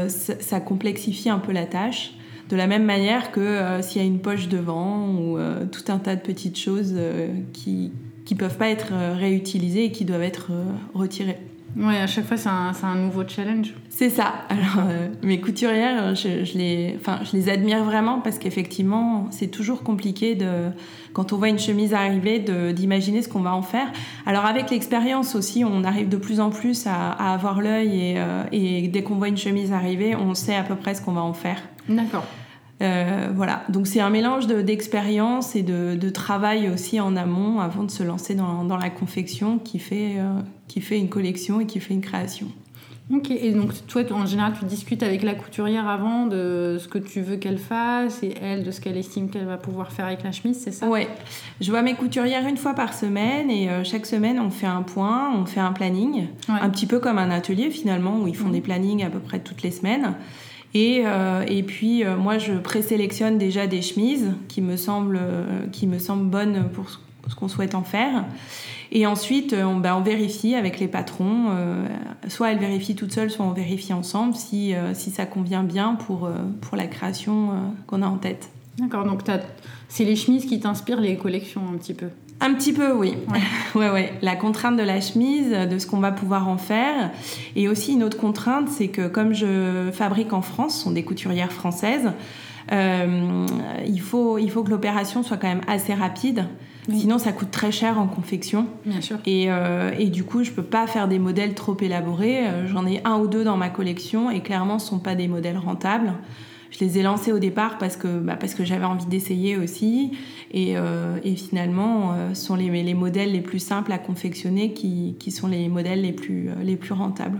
ça, 0.08 0.58
complexifie 0.58 1.30
un 1.30 1.38
peu 1.38 1.52
la 1.52 1.66
tâche. 1.66 2.14
De 2.50 2.56
la 2.56 2.66
même 2.66 2.84
manière 2.84 3.30
que 3.30 3.38
euh, 3.38 3.80
s'il 3.80 4.02
y 4.02 4.04
a 4.04 4.08
une 4.08 4.18
poche 4.18 4.48
devant 4.48 5.08
ou 5.08 5.38
euh, 5.38 5.66
tout 5.66 5.84
un 5.86 5.98
tas 5.98 6.16
de 6.16 6.20
petites 6.20 6.58
choses 6.58 6.94
euh, 6.96 7.28
qui 7.52 7.92
ne 8.28 8.36
peuvent 8.36 8.56
pas 8.56 8.68
être 8.68 8.92
réutilisées 9.16 9.84
et 9.84 9.92
qui 9.92 10.04
doivent 10.04 10.22
être 10.22 10.50
retirées. 10.92 11.38
Oui, 11.76 11.96
à 11.96 12.06
chaque 12.06 12.26
fois, 12.26 12.36
c'est 12.36 12.48
un, 12.48 12.72
un, 12.82 12.94
nouveau 12.96 13.22
challenge. 13.26 13.74
C'est 13.88 14.10
ça. 14.10 14.32
Alors, 14.48 14.88
mes 15.22 15.40
couturières, 15.40 16.14
je, 16.14 16.44
je, 16.44 16.58
les, 16.58 16.96
enfin, 16.98 17.20
je 17.22 17.36
les 17.36 17.48
admire 17.48 17.84
vraiment 17.84 18.20
parce 18.20 18.38
qu'effectivement, 18.38 19.28
c'est 19.30 19.48
toujours 19.48 19.82
compliqué 19.82 20.34
de, 20.34 20.70
quand 21.12 21.32
on 21.32 21.36
voit 21.36 21.48
une 21.48 21.58
chemise 21.58 21.94
arriver, 21.94 22.40
d'imaginer 22.72 23.22
ce 23.22 23.28
qu'on 23.28 23.40
va 23.40 23.54
en 23.54 23.62
faire. 23.62 23.86
Alors, 24.26 24.46
avec 24.46 24.70
l'expérience 24.70 25.34
aussi, 25.34 25.64
on 25.64 25.84
arrive 25.84 26.08
de 26.08 26.16
plus 26.16 26.40
en 26.40 26.50
plus 26.50 26.86
à, 26.86 27.12
à 27.12 27.34
avoir 27.34 27.60
l'œil 27.60 28.16
et, 28.52 28.82
et 28.82 28.88
dès 28.88 29.02
qu'on 29.02 29.14
voit 29.16 29.28
une 29.28 29.38
chemise 29.38 29.72
arriver, 29.72 30.16
on 30.16 30.34
sait 30.34 30.56
à 30.56 30.64
peu 30.64 30.74
près 30.74 30.94
ce 30.94 31.02
qu'on 31.02 31.12
va 31.12 31.22
en 31.22 31.34
faire. 31.34 31.62
D'accord. 31.88 32.24
Euh, 32.82 33.28
voilà, 33.34 33.62
donc 33.68 33.86
c'est 33.86 34.00
un 34.00 34.08
mélange 34.08 34.46
d'expérience 34.46 35.54
et 35.54 35.62
de, 35.62 36.10
travail 36.10 36.68
aussi 36.68 37.00
en 37.00 37.14
amont 37.14 37.60
avant 37.60 37.84
de 37.84 37.90
se 37.90 38.02
lancer 38.02 38.34
dans, 38.34 38.76
la 38.76 38.90
confection 38.90 39.58
qui 39.58 39.78
fait, 39.78 40.16
euh, 40.18 40.40
qui 40.66 40.80
fait 40.80 40.98
une 40.98 41.08
collection 41.08 41.60
et 41.60 41.66
qui 41.66 41.78
fait 41.80 41.94
une 41.94 42.00
création. 42.00 42.48
Ok, 43.12 43.32
et 43.32 43.50
donc 43.50 43.72
toi 43.88 44.02
en 44.12 44.24
général 44.24 44.52
tu 44.56 44.64
discutes 44.64 45.02
avec 45.02 45.24
la 45.24 45.34
couturière 45.34 45.88
avant 45.88 46.26
de 46.26 46.76
ce 46.78 46.86
que 46.86 46.98
tu 46.98 47.20
veux 47.20 47.36
qu'elle 47.36 47.58
fasse 47.58 48.22
et 48.22 48.34
elle 48.40 48.62
de 48.62 48.70
ce 48.70 48.80
qu'elle 48.80 48.96
estime 48.96 49.30
qu'elle 49.30 49.46
va 49.46 49.56
pouvoir 49.56 49.90
faire 49.90 50.06
avec 50.06 50.22
la 50.22 50.30
chemise, 50.30 50.60
c'est 50.62 50.70
ça? 50.70 50.86
Ouais, 50.86 51.08
je 51.60 51.70
vois 51.72 51.82
mes 51.82 51.94
couturières 51.94 52.46
une 52.46 52.56
fois 52.56 52.74
par 52.74 52.94
semaine 52.94 53.50
et 53.50 53.68
euh, 53.68 53.82
chaque 53.82 54.06
semaine 54.06 54.38
on 54.38 54.50
fait 54.50 54.68
un 54.68 54.82
point, 54.82 55.32
on 55.36 55.44
fait 55.44 55.60
un 55.60 55.72
planning, 55.72 56.28
un 56.48 56.70
petit 56.70 56.86
peu 56.86 57.00
comme 57.00 57.18
un 57.18 57.30
atelier 57.30 57.70
finalement 57.70 58.16
où 58.20 58.28
ils 58.28 58.36
font 58.36 58.50
des 58.50 58.60
plannings 58.60 59.04
à 59.04 59.10
peu 59.10 59.18
près 59.18 59.40
toutes 59.40 59.62
les 59.62 59.72
semaines. 59.72 60.14
Et, 60.74 61.02
euh, 61.04 61.44
et 61.48 61.62
puis, 61.62 62.04
euh, 62.04 62.16
moi, 62.16 62.38
je 62.38 62.52
présélectionne 62.52 63.38
déjà 63.38 63.66
des 63.66 63.82
chemises 63.82 64.32
qui 64.48 64.62
me 64.62 64.76
semblent, 64.76 65.18
euh, 65.20 65.66
qui 65.72 65.86
me 65.86 65.98
semblent 65.98 66.28
bonnes 66.28 66.68
pour 66.72 66.90
ce 66.90 67.34
qu'on 67.34 67.48
souhaite 67.48 67.74
en 67.74 67.82
faire. 67.82 68.24
Et 68.92 69.06
ensuite, 69.06 69.54
on, 69.54 69.76
ben, 69.76 69.94
on 69.94 70.00
vérifie 70.00 70.54
avec 70.54 70.80
les 70.80 70.88
patrons. 70.88 71.46
soit 72.26 72.50
elles 72.50 72.58
vérifient 72.58 72.96
toutes 72.96 73.12
seules, 73.12 73.30
soit 73.30 73.46
on 73.46 73.52
vérifie 73.52 73.92
ensemble 73.92 74.34
si, 74.34 74.74
si 74.94 75.10
ça 75.12 75.26
convient 75.26 75.62
bien 75.62 75.94
pour, 75.94 76.28
pour 76.60 76.76
la 76.76 76.88
création 76.88 77.50
qu'on 77.86 78.02
a 78.02 78.08
en 78.08 78.16
tête. 78.16 78.50
D'accord, 78.78 79.04
donc 79.04 79.20
c'est 79.88 80.04
les 80.04 80.16
chemises 80.16 80.44
qui 80.44 80.58
t'inspirent 80.58 81.00
les 81.00 81.16
collections 81.16 81.62
un 81.72 81.78
petit 81.78 81.94
peu 81.94 82.08
un 82.40 82.54
petit 82.54 82.72
peu, 82.72 82.92
oui. 82.92 83.14
Ouais. 83.74 83.90
ouais, 83.90 84.12
La 84.22 84.34
contrainte 84.34 84.76
de 84.76 84.82
la 84.82 85.00
chemise, 85.00 85.50
de 85.50 85.78
ce 85.78 85.86
qu'on 85.86 86.00
va 86.00 86.10
pouvoir 86.12 86.48
en 86.48 86.56
faire. 86.56 87.10
Et 87.54 87.68
aussi 87.68 87.92
une 87.92 88.02
autre 88.02 88.18
contrainte, 88.18 88.68
c'est 88.68 88.88
que 88.88 89.06
comme 89.08 89.32
je 89.32 89.90
fabrique 89.92 90.32
en 90.32 90.42
France, 90.42 90.76
ce 90.76 90.84
sont 90.84 90.90
des 90.90 91.04
couturières 91.04 91.52
françaises, 91.52 92.10
euh, 92.72 93.46
il, 93.86 94.00
faut, 94.00 94.38
il 94.38 94.50
faut 94.50 94.62
que 94.62 94.70
l'opération 94.70 95.22
soit 95.22 95.36
quand 95.36 95.48
même 95.48 95.62
assez 95.66 95.94
rapide. 95.94 96.46
Sinon, 96.88 97.18
ça 97.18 97.30
coûte 97.30 97.52
très 97.52 97.70
cher 97.70 98.00
en 98.00 98.06
confection. 98.06 98.66
Bien 98.84 99.00
sûr. 99.00 99.18
Et, 99.26 99.46
euh, 99.48 99.92
et 99.96 100.06
du 100.06 100.24
coup, 100.24 100.42
je 100.42 100.50
peux 100.50 100.62
pas 100.62 100.88
faire 100.88 101.06
des 101.06 101.20
modèles 101.20 101.54
trop 101.54 101.76
élaborés. 101.80 102.46
Euh, 102.46 102.66
j'en 102.66 102.84
ai 102.86 103.00
un 103.04 103.18
ou 103.18 103.28
deux 103.28 103.44
dans 103.44 103.56
ma 103.56 103.68
collection 103.68 104.30
et 104.30 104.40
clairement, 104.40 104.80
ce 104.80 104.88
sont 104.88 104.98
pas 104.98 105.14
des 105.14 105.28
modèles 105.28 105.58
rentables. 105.58 106.14
Je 106.70 106.84
les 106.84 106.98
ai 106.98 107.02
lancés 107.02 107.32
au 107.32 107.38
départ 107.38 107.78
parce 107.78 107.96
que, 107.96 108.20
bah, 108.20 108.36
que 108.36 108.64
j'avais 108.64 108.84
envie 108.84 109.06
d'essayer 109.06 109.56
aussi. 109.56 110.12
Et, 110.52 110.76
euh, 110.76 111.18
et 111.24 111.36
finalement, 111.36 112.12
euh, 112.14 112.34
sont 112.34 112.54
les, 112.54 112.68
les, 112.82 112.94
modèles 112.94 113.32
les 113.32 113.40
plus 113.40 113.58
simples 113.58 113.92
à 113.92 113.98
confectionner 113.98 114.72
qui, 114.72 115.16
qui 115.18 115.30
sont 115.30 115.48
les 115.48 115.68
modèles 115.68 116.02
les 116.02 116.12
plus, 116.12 116.48
euh, 116.48 116.62
les 116.62 116.76
plus 116.76 116.92
rentables. 116.92 117.38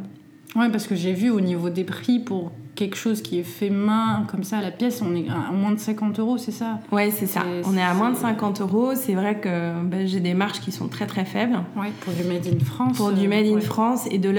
Ouais, 0.57 0.69
parce 0.71 0.87
que 0.87 0.95
j'ai 0.97 1.13
vu 1.13 1.31
au 1.31 1.41
niveau 1.41 1.71
des 1.71 1.85
prix 1.85 2.19
pour 2.19 2.51
quelque 2.75 2.97
chose 2.97 3.21
qui 3.23 3.39
est 3.39 3.43
fait 3.45 3.69
main, 3.71 4.25
comme 4.31 4.43
ça, 4.43 4.59
à 4.59 4.63
la 4.63 4.71
pièce, 4.71 5.03
on 5.03 5.15
est 5.15 5.29
à 5.29 5.53
moins 5.53 5.73
de 5.73 5.79
50 5.79 6.19
euros, 6.19 6.39
c'est 6.39 6.51
ça? 6.51 6.81
Ouais, 6.91 7.11
c'est 7.11 7.27
ça. 7.27 7.43
On 7.67 7.77
est 7.77 7.83
à 7.83 7.93
moins 7.95 8.11
de 8.11 8.15
c'est- 8.17 8.23
50 8.23 8.61
euros. 8.63 8.95
C'est 8.95 9.15
vrai 9.15 9.39
que 9.39 9.83
bah, 9.85 10.07
j'ai 10.07 10.21
des 10.21 10.35
marges 10.35 10.61
qui 10.61 10.73
sont 10.73 10.89
très 10.89 11.07
très 11.07 11.25
faibles. 11.25 11.59
Ouais, 11.77 11.93
pour 12.01 12.13
du 12.15 12.25
Made 12.25 12.47
in 12.47 12.65
France. 12.65 12.97
Pour 12.97 13.13
du 13.13 13.27
euh, 13.27 13.29
Made 13.29 13.47
in 13.47 13.55
ouais. 13.57 13.61
France 13.61 14.07
et 14.11 14.19
de 14.19 14.31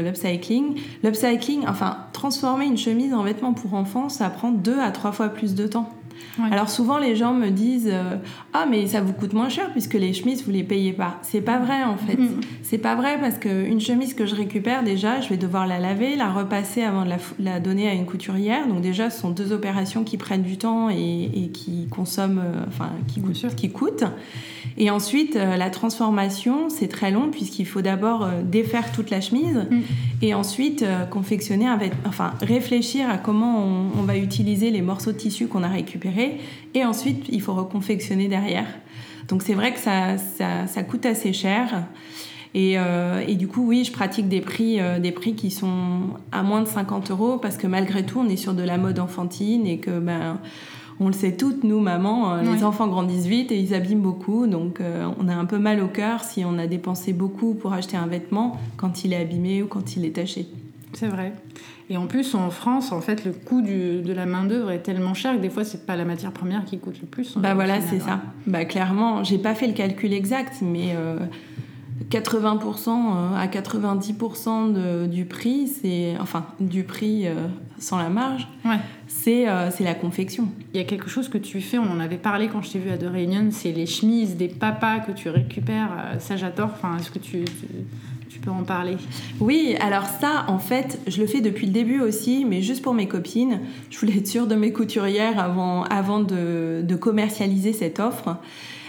l'upcycling. 0.00 0.74
L'upcycling, 1.04 1.64
enfin, 1.68 1.98
transformer 2.12 2.66
une 2.66 2.78
chemise 2.78 3.12
en 3.14 3.22
vêtement 3.22 3.52
pour 3.52 3.74
enfants, 3.74 4.08
ça 4.08 4.30
prend 4.30 4.50
deux 4.50 4.80
à 4.80 4.90
trois 4.90 5.12
fois 5.12 5.28
plus 5.28 5.54
de 5.54 5.66
temps. 5.66 5.90
Ouais. 6.38 6.48
Alors 6.52 6.68
souvent 6.68 6.98
les 6.98 7.16
gens 7.16 7.32
me 7.32 7.48
disent 7.50 7.90
euh, 7.92 8.16
ah 8.52 8.66
mais 8.70 8.86
ça 8.86 9.00
vous 9.00 9.12
coûte 9.12 9.32
moins 9.32 9.48
cher 9.48 9.70
puisque 9.72 9.94
les 9.94 10.12
chemises 10.12 10.44
vous 10.44 10.50
les 10.52 10.64
payez 10.64 10.92
pas. 10.92 11.18
C'est 11.22 11.40
pas 11.40 11.58
vrai 11.58 11.82
en 11.84 11.96
fait. 11.96 12.16
Mhm. 12.18 12.40
C'est 12.62 12.78
pas 12.78 12.94
vrai 12.94 13.18
parce 13.20 13.38
qu'une 13.38 13.80
chemise 13.80 14.12
que 14.14 14.26
je 14.26 14.34
récupère 14.34 14.82
déjà, 14.84 15.20
je 15.20 15.28
vais 15.28 15.36
devoir 15.36 15.66
la 15.66 15.78
laver, 15.78 16.14
la 16.16 16.30
repasser 16.30 16.82
avant 16.82 17.04
de 17.04 17.10
la, 17.38 17.60
donner 17.60 17.88
à 17.88 17.94
une 17.94 18.04
couturière. 18.06 18.66
Donc 18.68 18.80
déjà 18.82 19.08
ce 19.10 19.20
sont 19.20 19.30
deux 19.30 19.52
opérations 19.52 20.04
qui 20.04 20.16
prennent 20.16 20.42
du 20.42 20.58
temps 20.58 20.90
et, 20.90 21.30
et 21.34 21.48
qui 21.48 21.86
consomment, 21.88 22.42
euh, 22.44 22.64
enfin 22.68 22.90
qui, 23.08 23.20
coûtent- 23.20 23.34
sûr. 23.34 23.54
qui 23.54 23.70
coûtent. 23.70 24.04
Et 24.78 24.90
ensuite 24.90 25.36
euh, 25.36 25.56
la 25.56 25.70
transformation 25.70 26.68
c'est 26.68 26.88
très 26.88 27.10
long 27.10 27.30
puisqu'il 27.30 27.66
faut 27.66 27.80
d'abord 27.82 28.28
défaire 28.44 28.92
toute 28.92 29.10
la 29.10 29.20
chemise 29.20 29.56
Mhm. 29.70 29.82
et 30.22 30.34
ensuite 30.34 30.84
confectionner 31.10 31.66
enfin 32.06 32.32
réfléchir 32.42 33.08
à 33.08 33.16
comment 33.16 33.64
on, 33.64 33.98
on 33.98 34.02
va 34.02 34.16
utiliser 34.16 34.70
les 34.70 34.82
morceaux 34.82 35.12
de 35.12 35.16
tissu 35.16 35.46
qu'on 35.46 35.62
a 35.62 35.68
récupérés 35.68 36.05
et 36.74 36.84
ensuite 36.84 37.26
il 37.28 37.40
faut 37.40 37.54
reconfectionner 37.54 38.28
derrière. 38.28 38.66
Donc 39.28 39.42
c'est 39.42 39.54
vrai 39.54 39.72
que 39.72 39.80
ça, 39.80 40.18
ça, 40.18 40.66
ça 40.66 40.82
coûte 40.82 41.06
assez 41.06 41.32
cher. 41.32 41.86
Et, 42.54 42.78
euh, 42.78 43.22
et 43.26 43.34
du 43.34 43.48
coup, 43.48 43.66
oui, 43.66 43.84
je 43.84 43.92
pratique 43.92 44.28
des 44.28 44.40
prix, 44.40 44.80
euh, 44.80 44.98
des 44.98 45.12
prix 45.12 45.34
qui 45.34 45.50
sont 45.50 46.00
à 46.32 46.42
moins 46.42 46.62
de 46.62 46.66
50 46.66 47.10
euros 47.10 47.36
parce 47.36 47.58
que 47.58 47.66
malgré 47.66 48.06
tout, 48.06 48.20
on 48.20 48.28
est 48.28 48.36
sur 48.36 48.54
de 48.54 48.62
la 48.62 48.78
mode 48.78 48.98
enfantine 48.98 49.66
et 49.66 49.78
que, 49.78 49.98
ben, 49.98 50.38
on 50.98 51.08
le 51.08 51.12
sait 51.12 51.36
toutes, 51.36 51.64
nous, 51.64 51.80
mamans, 51.80 52.32
euh, 52.32 52.42
les 52.42 52.64
enfants 52.64 52.88
grandissent 52.88 53.26
vite 53.26 53.52
et 53.52 53.58
ils 53.60 53.74
abîment 53.74 54.00
beaucoup. 54.00 54.46
Donc, 54.46 54.80
on 55.20 55.28
a 55.28 55.34
un 55.34 55.44
peu 55.44 55.58
mal 55.58 55.82
au 55.82 55.88
cœur 55.88 56.24
si 56.24 56.46
on 56.46 56.58
a 56.58 56.66
dépensé 56.66 57.12
beaucoup 57.12 57.52
pour 57.52 57.74
acheter 57.74 57.98
un 57.98 58.06
vêtement 58.06 58.56
quand 58.78 59.04
il 59.04 59.12
est 59.12 59.20
abîmé 59.20 59.62
ou 59.62 59.66
quand 59.66 59.96
il 59.96 60.06
est 60.06 60.16
taché. 60.16 60.46
C'est 60.92 61.08
vrai. 61.08 61.32
Et 61.90 61.96
en 61.96 62.06
plus, 62.06 62.34
en 62.34 62.50
France, 62.50 62.90
en 62.92 63.00
fait, 63.00 63.24
le 63.24 63.32
coût 63.32 63.60
du- 63.62 64.02
de 64.02 64.12
la 64.12 64.26
main-d'œuvre 64.26 64.70
est 64.70 64.80
tellement 64.82 65.14
cher 65.14 65.36
que 65.36 65.40
des 65.40 65.50
fois, 65.50 65.64
c'est 65.64 65.86
pas 65.86 65.94
la 65.96 66.04
matière 66.04 66.32
première 66.32 66.64
qui 66.64 66.78
coûte 66.78 66.96
le 67.00 67.06
plus. 67.06 67.36
Bah 67.36 67.54
voilà, 67.54 67.80
c'est 67.80 67.96
hein. 67.96 68.06
ça. 68.06 68.20
Bah 68.46 68.64
clairement, 68.64 69.22
j'ai 69.22 69.38
pas 69.38 69.54
fait 69.54 69.66
le 69.66 69.72
calcul 69.74 70.12
exact, 70.12 70.54
mais 70.62 70.94
euh, 70.96 71.18
80% 72.10 72.88
euh, 72.90 73.36
à 73.36 73.46
90% 73.46 74.72
de- 74.72 75.06
du 75.06 75.24
prix, 75.24 75.66
c'est 75.68 76.14
enfin 76.20 76.46
du 76.60 76.82
prix 76.84 77.26
euh, 77.26 77.34
sans 77.78 77.98
la 77.98 78.08
marge, 78.08 78.48
Ouais. 78.64 78.78
c'est 79.06 79.48
euh, 79.48 79.70
la 79.80 79.94
confection. 79.94 80.48
Il 80.74 80.78
y 80.78 80.80
a 80.80 80.84
quelque 80.86 81.08
chose 81.08 81.28
que 81.28 81.38
tu 81.38 81.60
fais, 81.60 81.78
on 81.78 81.90
en 81.90 82.00
avait 82.00 82.16
parlé 82.18 82.48
quand 82.48 82.62
je 82.62 82.72
t'ai 82.72 82.78
vu 82.78 82.90
à 82.90 82.98
The 82.98 83.06
Reunion, 83.12 83.48
c'est 83.50 83.72
les 83.72 83.86
chemises 83.86 84.36
des 84.36 84.48
papas 84.48 85.00
que 85.00 85.12
tu 85.12 85.28
récupères. 85.30 85.90
euh, 86.14 86.18
Ça, 86.18 86.36
j'adore. 86.36 86.70
Enfin, 86.74 86.96
est-ce 86.98 87.10
que 87.10 87.18
tu, 87.18 87.44
tu, 87.44 87.66
tu 88.28 88.38
peux 88.38 88.50
en 88.50 88.64
parler 88.64 88.96
Oui, 89.40 89.76
alors 89.80 90.04
ça, 90.04 90.44
en 90.48 90.58
fait, 90.58 91.00
je 91.06 91.20
le 91.20 91.26
fais 91.26 91.40
depuis 91.40 91.66
le 91.66 91.72
début 91.72 92.00
aussi, 92.00 92.44
mais 92.44 92.62
juste 92.62 92.82
pour 92.82 92.94
mes 92.94 93.08
copines. 93.08 93.60
Je 93.90 93.98
voulais 93.98 94.18
être 94.18 94.26
sûre 94.26 94.46
de 94.46 94.54
mes 94.54 94.72
couturières 94.72 95.38
avant, 95.38 95.84
avant 95.84 96.20
de, 96.20 96.96
commercialiser 97.00 97.72
cette 97.72 98.00
offre. 98.00 98.36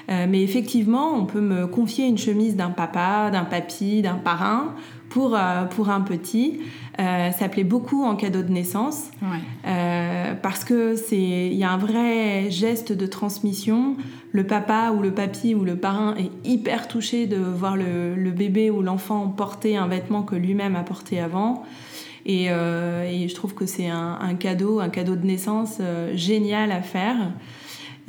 Euh, 0.10 0.26
mais 0.30 0.42
effectivement, 0.42 1.14
on 1.14 1.26
peut 1.26 1.42
me 1.42 1.68
confier 1.68 2.06
une 2.06 2.18
chemise 2.18 2.56
d'un 2.56 2.70
papa, 2.70 3.30
d'un 3.32 3.44
papy, 3.44 4.02
d'un 4.02 4.16
parrain 4.16 4.74
pour, 5.18 5.34
euh, 5.34 5.66
pour 5.66 5.90
un 5.90 6.02
petit. 6.02 6.60
Euh, 7.00 7.32
ça 7.32 7.50
plaît 7.50 7.64
beaucoup 7.64 8.04
en 8.04 8.16
cadeau 8.16 8.44
de 8.44 8.52
naissance. 8.52 9.10
Ouais. 9.24 9.40
Euh, 9.66 10.36
parce 10.36 10.64
que 10.64 10.96
c'est 10.96 11.18
il 11.18 11.56
y 11.56 11.64
a 11.64 11.72
un 11.72 11.78
vrai 11.78 12.52
geste 12.52 12.94
de 12.94 13.08
transmission. 13.08 13.96
Le 14.32 14.46
papa 14.46 14.94
ou 14.96 15.02
le 15.02 15.12
papy 15.12 15.56
ou 15.56 15.64
le 15.64 15.76
parrain 15.76 16.14
est 16.18 16.30
hyper 16.48 16.88
touché 16.88 17.26
de 17.26 17.38
voir 17.38 17.78
le, 17.78 18.14
le 18.14 18.30
bébé 18.30 18.70
ou 18.70 18.84
l'enfant 18.84 19.28
porter 19.30 19.76
un 19.76 19.88
vêtement 19.88 20.22
que 20.22 20.36
lui-même 20.36 20.76
a 20.76 20.84
porté 20.84 21.20
avant. 21.20 21.64
Et, 22.28 22.48
et 22.48 23.28
je 23.30 23.36
trouve 23.36 23.54
que 23.54 23.66
c'est 23.66 23.88
un, 23.88 24.20
un 24.22 24.36
cadeau, 24.36 24.82
un 24.82 24.90
cadeau 24.90 25.16
de 25.16 25.26
naissance 25.26 25.80
génial 26.14 26.74
à 26.74 26.82
faire. 26.82 27.16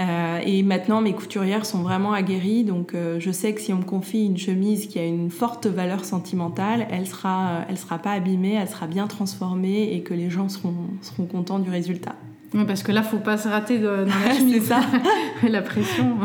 Euh, 0.01 0.39
et 0.45 0.63
maintenant, 0.63 1.01
mes 1.01 1.13
couturières 1.13 1.67
sont 1.67 1.83
vraiment 1.83 2.13
aguerries, 2.13 2.63
donc 2.63 2.95
euh, 2.95 3.19
je 3.19 3.33
sais 3.33 3.53
que 3.53 3.61
si 3.61 3.73
on 3.73 3.79
me 3.79 3.83
confie 3.83 4.27
une 4.27 4.37
chemise 4.39 4.87
qui 4.87 4.99
a 5.01 5.05
une 5.05 5.29
forte 5.29 5.67
valeur 5.67 6.05
sentimentale, 6.05 6.87
elle 6.91 7.07
sera, 7.09 7.49
euh, 7.49 7.61
elle 7.69 7.79
sera 7.79 7.99
pas 7.99 8.13
abîmée, 8.13 8.55
elle 8.55 8.69
sera 8.69 8.87
bien 8.87 9.09
transformée 9.09 9.93
et 9.95 10.03
que 10.03 10.15
les 10.15 10.31
gens 10.31 10.49
seront, 10.49 10.75
seront 11.03 11.27
contents 11.27 11.59
du 11.59 11.71
résultat. 11.71 12.15
Ouais, 12.55 12.65
parce 12.65 12.85
que 12.85 12.93
là, 12.93 13.03
faut 13.03 13.19
pas 13.19 13.37
se 13.39 13.49
rater 13.49 13.79
de- 13.79 14.05
dans 14.05 14.29
la 14.29 14.35
chemise. 14.39 14.67
ça. 14.67 14.81
la 15.49 15.63
pression. 15.63 16.17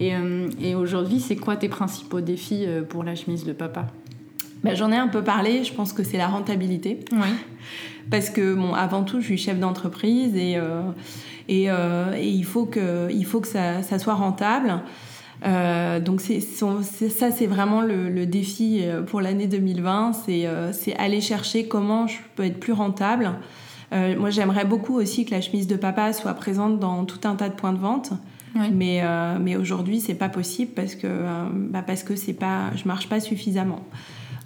Et, 0.00 0.14
euh, 0.14 0.48
et 0.58 0.74
aujourd'hui, 0.74 1.20
c'est 1.20 1.36
quoi 1.36 1.56
tes 1.56 1.68
principaux 1.68 2.22
défis 2.22 2.64
pour 2.88 3.04
la 3.04 3.14
chemise 3.14 3.44
de 3.44 3.52
papa? 3.52 3.88
Bah, 4.64 4.74
J'en 4.74 4.90
ai 4.90 4.96
un 4.96 5.08
peu 5.08 5.22
parlé, 5.22 5.64
je 5.64 5.72
pense 5.74 5.92
que 5.92 6.02
c'est 6.02 6.16
la 6.16 6.28
rentabilité. 6.28 7.00
Oui. 7.12 7.28
Parce 8.10 8.30
que, 8.30 8.54
bon, 8.54 8.72
avant 8.72 9.02
tout, 9.04 9.20
je 9.20 9.26
suis 9.26 9.36
chef 9.38 9.58
d'entreprise 9.58 10.34
et, 10.34 10.56
euh, 10.56 10.80
et, 11.48 11.70
euh, 11.70 12.14
et 12.16 12.28
il 12.28 12.44
faut 12.44 12.66
que, 12.66 13.08
il 13.10 13.24
faut 13.24 13.40
que 13.40 13.48
ça, 13.48 13.82
ça 13.82 13.98
soit 13.98 14.14
rentable. 14.14 14.80
Euh, 15.44 16.00
donc 16.00 16.20
c'est, 16.20 16.40
ça, 16.40 17.30
c'est 17.30 17.46
vraiment 17.46 17.82
le, 17.82 18.08
le 18.08 18.26
défi 18.26 18.80
euh, 18.82 19.02
pour 19.02 19.20
l'année 19.20 19.46
2020, 19.46 20.12
c'est, 20.24 20.46
euh, 20.46 20.72
aller 20.96 21.20
chercher 21.20 21.68
comment 21.68 22.06
je 22.06 22.18
peux 22.34 22.44
être 22.44 22.58
plus 22.58 22.72
rentable. 22.72 23.32
Euh, 23.92 24.18
moi, 24.18 24.30
j'aimerais 24.30 24.64
beaucoup 24.64 24.94
aussi 24.94 25.24
que 25.24 25.32
la 25.32 25.40
chemise 25.40 25.66
de 25.66 25.76
papa 25.76 26.12
soit 26.12 26.34
présente 26.34 26.80
dans 26.80 27.04
tout 27.04 27.20
un 27.28 27.36
tas 27.36 27.48
de 27.48 27.54
points 27.54 27.72
de 27.72 27.78
vente. 27.78 28.12
Oui. 28.58 28.70
Mais, 28.72 29.02
mais 29.38 29.54
aujourd'hui, 29.54 30.00
c'est 30.00 30.14
pas 30.14 30.30
possible 30.30 30.72
parce 30.74 30.94
que, 30.94 31.06
bah 31.52 31.82
parce 31.86 32.02
que 32.02 32.16
c'est 32.16 32.32
pas, 32.32 32.70
je 32.74 32.88
marche 32.88 33.06
pas 33.06 33.20
suffisamment. 33.20 33.82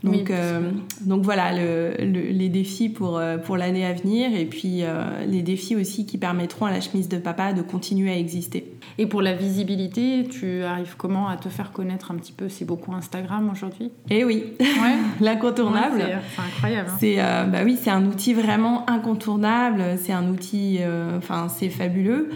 Donc, 0.02 0.14
Oui, 0.14 0.24
euh, 0.30 0.70
donc 1.02 1.22
voilà 1.24 1.52
le- 1.52 1.92
le- 1.98 2.30
les 2.30 2.48
défis 2.48 2.88
pour, 2.88 3.18
euh, 3.18 3.36
pour 3.36 3.58
l'année 3.58 3.84
à 3.84 3.92
venir 3.92 4.34
et 4.34 4.46
puis 4.46 4.82
euh, 4.82 5.26
les 5.26 5.42
défis 5.42 5.76
aussi 5.76 6.06
qui 6.06 6.16
permettront 6.16 6.64
à 6.64 6.70
la 6.70 6.80
chemise 6.80 7.08
de 7.10 7.18
papa 7.18 7.52
de 7.52 7.60
continuer 7.60 8.10
à 8.10 8.16
exister. 8.16 8.72
Et 8.96 9.06
pour 9.06 9.20
la 9.20 9.34
visibilité, 9.34 10.26
tu 10.30 10.62
arrives 10.62 10.94
comment 10.96 11.28
à 11.28 11.36
te 11.36 11.50
faire 11.50 11.70
connaître 11.72 12.10
un 12.10 12.14
petit 12.14 12.32
peu? 12.32 12.48
C'est 12.48 12.64
beaucoup 12.64 12.94
Instagram 12.94 13.50
aujourd'hui? 13.52 13.90
Et 14.08 14.24
oui, 14.24 14.44
Ouais. 14.58 14.66
l'incontournable. 15.20 15.98
Ouais, 15.98 16.14
c'est- 16.34 16.42
incroyable. 16.42 16.88
hein. 16.90 16.96
C'est 16.98 17.16
euh, 17.18 17.44
bah 17.44 17.58
oui, 17.64 17.78
c'est 17.80 17.90
un 17.90 18.04
outil 18.06 18.32
vraiment 18.32 18.88
incontournable. 18.88 19.82
C'est 19.98 20.12
un 20.12 20.28
outil, 20.28 20.78
enfin 21.18 21.48
c'est 21.48 21.68
fabuleux. 21.68 22.30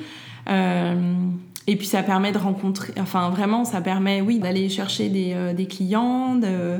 Euh, 0.50 0.94
et 1.66 1.76
puis 1.76 1.86
ça 1.86 2.02
permet 2.02 2.30
de 2.32 2.38
rencontrer, 2.38 2.92
enfin 3.00 3.30
vraiment 3.30 3.64
ça 3.64 3.80
permet, 3.80 4.20
oui, 4.20 4.38
d'aller 4.38 4.68
chercher 4.68 5.08
des, 5.08 5.32
euh, 5.34 5.52
des 5.54 5.66
clients, 5.66 6.34
de, 6.34 6.78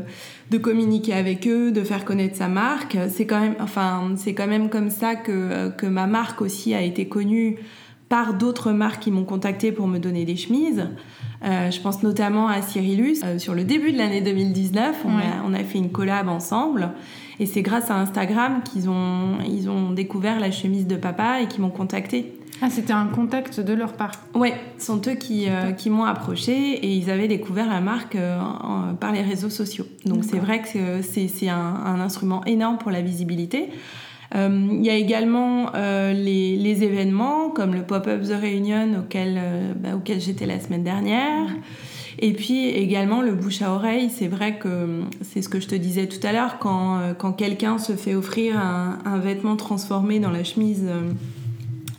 de 0.51 0.59
communiquer 0.59 1.15
avec 1.15 1.47
eux, 1.49 1.73
de 1.73 1.83
faire 1.83 2.05
connaître 2.05 2.37
sa 2.37 2.49
marque. 2.49 2.97
C'est 3.09 3.27
quand 3.27 3.41
même, 3.41 3.57
enfin 3.61 4.13
c'est 4.17 4.35
quand 4.35 4.47
même 4.47 4.69
comme 4.69 4.91
ça 4.91 5.15
que 5.15 5.71
que 5.71 5.87
ma 5.87 6.07
marque 6.07 6.43
aussi 6.43 6.75
a 6.75 6.83
été 6.83 7.07
connue 7.09 7.57
par 8.11 8.35
d'autres 8.35 8.73
marques 8.73 9.03
qui 9.05 9.11
m'ont 9.11 9.25
contacté 9.25 9.73
pour 9.73 9.87
me 9.89 9.99
donner 9.99 10.25
des 10.27 10.37
chemises. 10.37 10.87
Euh, 11.45 11.71
je 11.71 11.81
pense 11.81 12.03
notamment 12.03 12.49
à 12.49 12.61
Cyrillus. 12.63 13.17
Euh, 13.25 13.39
sur 13.39 13.55
le 13.55 13.65
début 13.65 13.93
de 13.93 13.99
l'année 13.99 14.21
2019, 14.21 14.97
on, 15.05 15.09
Ouais. 15.17 15.23
a, 15.23 15.43
on 15.47 15.55
a 15.55 15.65
fait 15.65 15.79
une 15.79 15.91
collab 15.91 16.29
ensemble. 16.29 16.91
Et 17.41 17.47
c'est 17.47 17.63
grâce 17.63 17.91
à 17.91 17.97
Instagram 17.97 18.63
qu'ils 18.63 18.89
ont, 18.89 19.39
ils 19.49 19.69
ont 19.69 19.91
découvert 19.91 20.39
la 20.39 20.51
chemise 20.51 20.87
de 20.87 20.97
papa 20.97 21.41
et 21.43 21.49
qui 21.49 21.61
m'ont 21.61 21.71
contacté. 21.71 22.39
Ah, 22.63 22.71
c'était 22.71 22.93
un 22.93 23.07
contact 23.07 23.61
de 23.61 23.73
leur 23.75 23.93
part. 23.95 24.13
Ouais, 24.35 24.55
ce 24.79 24.87
sont 24.87 25.01
eux 25.09 25.15
qui, 25.15 25.49
euh, 25.49 25.73
qui 25.73 25.91
m'ont 25.91 26.05
approché 26.05 26.53
et 26.53 26.95
ils 26.95 27.11
avaient 27.11 27.29
découvert 27.29 27.69
la 27.69 27.81
marque 27.81 28.15
euh, 28.17 28.39
en- 28.41 28.95
par 28.95 29.13
les 29.13 29.23
réseaux 29.23 29.51
sociaux. 29.51 29.87
Donc 30.07 30.25
c'est 30.25 30.39
vrai 30.39 30.63
que 30.63 31.03
c'est 31.03 31.49
un, 31.49 31.57
un 31.85 32.01
instrument 32.01 32.45
énorme 32.45 32.79
pour 32.79 32.91
la 32.91 33.03
visibilité. 33.03 33.71
Euh, 34.35 34.67
Il 34.71 34.85
y 34.85 34.91
a 34.91 34.95
également 34.95 35.73
euh, 35.75 36.13
les, 36.13 36.57
les 36.57 36.85
événements 36.85 37.51
comme 37.51 37.75
le 37.75 37.83
Pop-Up 37.83 38.23
The 38.23 38.41
Reunion 38.41 39.01
auquel, 39.01 39.35
euh, 39.37 39.73
bah, 39.77 39.91
auquel 39.97 40.21
j'étais 40.21 40.47
la 40.47 40.59
semaine 40.61 40.85
dernière. 40.85 41.49
Et 42.21 42.33
puis 42.33 42.69
également 42.69 43.21
le 43.21 43.33
bouche 43.35 43.61
à 43.63 43.73
oreille, 43.73 44.09
c'est 44.09 44.29
vrai 44.29 44.57
que 44.59 44.69
euh, 44.69 45.03
c'est 45.23 45.43
ce 45.43 45.49
que 45.49 45.59
je 45.61 45.67
te 45.67 45.75
disais 45.75 46.07
tout 46.07 46.25
à 46.27 46.33
l'heure, 46.33 46.59
quand, 46.61 46.99
euh, 46.99 47.13
quand 47.13 47.33
quelqu'un 47.33 47.79
se 47.79 47.93
fait 47.95 48.15
offrir 48.15 48.59
un, 48.59 48.99
un 49.05 49.19
vêtement 49.19 49.57
transformé 49.57 50.21
dans 50.21 50.31
la 50.31 50.45
chemise 50.45 50.85
euh, 50.89 51.11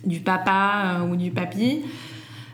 du 0.06 0.20
papa 0.20 1.00
euh, 1.00 1.08
ou 1.10 1.16
du 1.16 1.30
papy, 1.30 1.82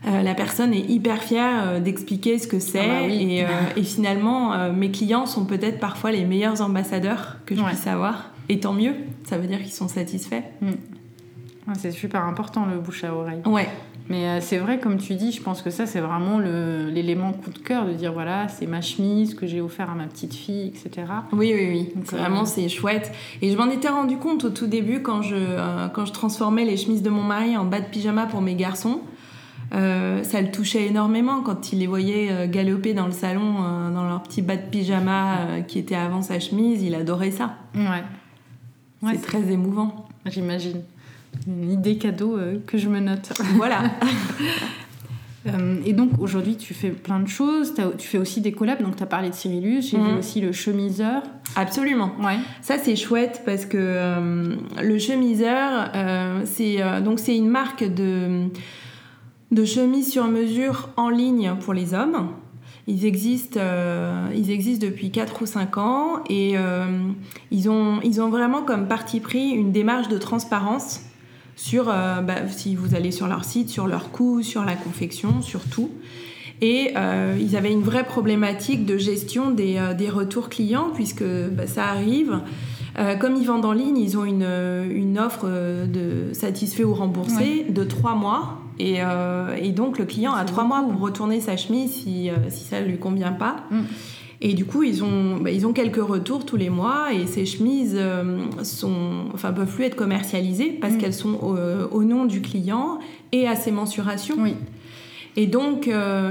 euh, 0.08 0.22
la 0.22 0.34
personne 0.34 0.74
est 0.74 0.80
hyper 0.90 1.22
fière 1.22 1.62
euh, 1.68 1.80
d'expliquer 1.80 2.38
ce 2.38 2.48
que 2.48 2.58
c'est. 2.58 2.80
Ah 2.80 3.00
bah 3.02 3.06
oui. 3.06 3.34
et, 3.36 3.44
euh, 3.44 3.46
et 3.76 3.82
finalement, 3.84 4.72
mes 4.72 4.90
clients 4.90 5.26
sont 5.26 5.44
peut-être 5.44 5.78
parfois 5.78 6.10
les 6.10 6.24
meilleurs 6.24 6.60
ambassadeurs 6.62 7.36
que 7.46 7.54
je 7.54 7.60
Ouais. 7.60 7.68
puisse 7.68 7.86
avoir. 7.86 8.30
Et 8.48 8.58
tant 8.58 8.72
mieux, 8.72 8.94
ça 9.24 9.38
veut 9.38 9.46
dire 9.46 9.58
qu'ils 9.62 9.70
sont 9.72 9.88
satisfaits. 9.88 10.42
Ah, 11.68 11.74
c'est 11.78 11.92
super 11.92 12.24
important 12.24 12.66
le 12.66 12.80
bouche 12.80 13.04
à 13.04 13.14
oreille. 13.14 13.40
Ouais, 13.46 13.68
Mais 14.08 14.26
euh, 14.26 14.40
c'est 14.40 14.58
vrai, 14.58 14.78
comme 14.78 14.98
tu 14.98 15.14
dis, 15.14 15.32
je 15.32 15.42
pense 15.42 15.62
que 15.62 15.70
ça, 15.70 15.86
c'est 15.86 16.00
vraiment 16.00 16.38
l'élément 16.38 17.32
coup 17.32 17.50
de 17.50 17.58
cœur 17.58 17.86
de 17.86 17.92
dire 17.92 18.12
voilà, 18.12 18.48
c'est 18.48 18.66
ma 18.66 18.80
chemise 18.80 19.34
que 19.34 19.46
j'ai 19.46 19.60
offert 19.60 19.90
à 19.90 19.94
ma 19.94 20.06
petite 20.06 20.34
fille, 20.34 20.68
etc. 20.68 21.06
Oui, 21.32 21.52
oui, 21.54 21.68
oui. 21.70 21.92
Donc, 21.94 22.06
vraiment, 22.06 22.44
c'est 22.44 22.68
chouette. 22.68 23.12
Et 23.40 23.50
je 23.50 23.56
m'en 23.56 23.70
étais 23.70 23.88
rendu 23.88 24.16
compte 24.16 24.44
au 24.44 24.50
tout 24.50 24.66
début 24.66 25.02
quand 25.02 25.22
je, 25.22 25.36
quand 25.94 26.04
je 26.04 26.12
transformais 26.12 26.64
les 26.64 26.76
chemises 26.76 27.02
de 27.02 27.10
mon 27.10 27.22
mari 27.22 27.56
en 27.56 27.64
bas 27.64 27.80
de 27.80 27.86
pyjama 27.86 28.26
pour 28.26 28.42
mes 28.42 28.54
garçons. 28.54 29.00
Euh, 29.74 30.22
ça 30.22 30.42
le 30.42 30.50
touchait 30.50 30.86
énormément 30.86 31.40
quand 31.40 31.72
il 31.72 31.78
les 31.78 31.86
voyait 31.86 32.30
euh, 32.30 32.46
galoper 32.46 32.92
dans 32.92 33.06
le 33.06 33.12
salon 33.12 33.56
euh, 33.60 33.90
dans 33.90 34.04
leur 34.04 34.22
petit 34.22 34.42
bas 34.42 34.56
de 34.56 34.68
pyjama 34.68 35.62
qui 35.66 35.78
était 35.78 35.94
avant 35.94 36.20
sa 36.20 36.40
chemise. 36.40 36.82
Il 36.82 36.94
adorait 36.94 37.30
ça. 37.30 37.56
Ouais. 37.74 39.12
c'est 39.12 39.22
très 39.22 39.50
émouvant. 39.50 40.06
J'imagine. 40.26 40.82
Une 41.46 41.70
idée 41.70 41.96
cadeau 41.96 42.38
que 42.66 42.78
je 42.78 42.88
me 42.88 43.00
note. 43.00 43.32
Voilà. 43.56 43.82
et 45.84 45.92
donc 45.92 46.10
aujourd'hui, 46.20 46.56
tu 46.56 46.72
fais 46.72 46.90
plein 46.90 47.18
de 47.18 47.28
choses. 47.28 47.74
Tu 47.98 48.06
fais 48.06 48.18
aussi 48.18 48.40
des 48.40 48.52
collabs. 48.52 48.82
Donc 48.82 48.96
tu 48.96 49.02
as 49.02 49.06
parlé 49.06 49.30
de 49.30 49.34
Cyrillus. 49.34 49.82
J'ai 49.82 49.96
vu 49.96 50.02
mhm. 50.02 50.18
aussi 50.18 50.40
le 50.40 50.52
chemiseur. 50.52 51.22
Absolument. 51.56 52.12
Ouais. 52.22 52.38
Ça 52.60 52.78
c'est 52.78 52.96
chouette 52.96 53.42
parce 53.44 53.66
que 53.66 54.56
le 54.80 54.98
chemiseur, 54.98 55.90
c'est 56.44 56.78
donc 57.02 57.18
c'est 57.18 57.36
une 57.36 57.48
marque 57.48 57.82
de 57.82 58.48
de 59.52 59.64
chemises 59.66 60.10
sur 60.10 60.26
mesure 60.26 60.88
en 60.96 61.10
ligne 61.10 61.54
pour 61.60 61.74
les 61.74 61.94
hommes. 61.94 62.30
Ils 62.88 63.04
existent, 63.04 63.60
euh, 63.62 64.28
ils 64.34 64.50
existent 64.50 64.84
depuis 64.84 65.12
4 65.12 65.42
ou 65.42 65.46
5 65.46 65.78
ans 65.78 66.24
et 66.28 66.54
euh, 66.56 66.86
ils, 67.52 67.70
ont, 67.70 68.00
ils 68.02 68.20
ont 68.20 68.28
vraiment 68.28 68.62
comme 68.62 68.88
parti 68.88 69.20
pris 69.20 69.50
une 69.50 69.70
démarche 69.70 70.08
de 70.08 70.18
transparence 70.18 71.02
sur, 71.62 71.88
euh, 71.88 72.20
bah, 72.20 72.48
si 72.48 72.74
vous 72.74 72.94
allez 72.94 73.12
sur 73.12 73.28
leur 73.28 73.44
site, 73.44 73.68
sur 73.68 73.86
leur 73.86 74.10
coût, 74.10 74.42
sur 74.42 74.64
la 74.64 74.74
confection, 74.74 75.42
sur 75.42 75.60
tout. 75.64 75.90
Et 76.60 76.94
ils 77.40 77.56
avaient 77.56 77.72
une 77.72 77.82
vraie 77.82 78.04
problématique 78.04 78.86
de 78.86 78.96
gestion 78.96 79.50
des, 79.50 79.82
des 79.98 80.08
retours 80.08 80.48
clients 80.48 80.90
puisque 80.94 81.24
bah, 81.24 81.66
ça 81.66 81.86
arrive. 81.86 82.38
comme 83.18 83.34
ils 83.34 83.44
vendent 83.44 83.64
en 83.64 83.72
ligne, 83.72 83.98
ils 83.98 84.16
ont 84.16 84.24
une, 84.24 84.46
une 84.88 85.18
offre 85.18 85.48
de 85.48 86.32
satisfait 86.32 86.84
ou 86.84 86.94
remboursé 86.94 87.66
de 87.68 87.82
3 87.82 88.14
mois 88.14 88.62
euh, 88.80 89.56
et, 89.60 89.70
donc 89.70 89.98
le 89.98 90.04
client 90.04 90.32
a 90.32 90.44
trois 90.44 90.64
mois 90.64 90.82
pour 90.82 91.00
retourner 91.00 91.40
sa 91.40 91.56
chemise 91.56 91.92
si, 91.92 92.30
euh, 92.30 92.34
si 92.48 92.64
ça 92.64 92.80
ne 92.80 92.86
lui 92.86 92.98
convient 92.98 93.32
pas. 93.32 93.64
Mm. 93.70 93.80
Et 94.44 94.54
du 94.54 94.64
coup, 94.64 94.82
ils 94.82 95.04
ont, 95.04 95.36
bah, 95.40 95.52
ils 95.52 95.66
ont 95.66 95.72
quelques 95.72 96.02
retours 96.02 96.44
tous 96.44 96.56
les 96.56 96.68
mois 96.68 97.12
et 97.12 97.26
ces 97.26 97.46
chemises 97.46 97.96
euh, 97.96 98.38
sont, 98.64 99.26
enfin, 99.32 99.52
peuvent 99.52 99.72
plus 99.72 99.84
être 99.84 99.94
commercialisées 99.94 100.76
parce 100.80 100.94
mm. 100.94 100.98
qu'elles 100.98 101.14
sont 101.14 101.38
au, 101.92 102.02
nom 102.02 102.24
du 102.24 102.42
client 102.42 102.98
et 103.30 103.46
à 103.46 103.54
ses 103.54 103.70
mensurations. 103.70 104.34
Oui. 104.38 104.54
Et 105.36 105.46
donc, 105.46 105.88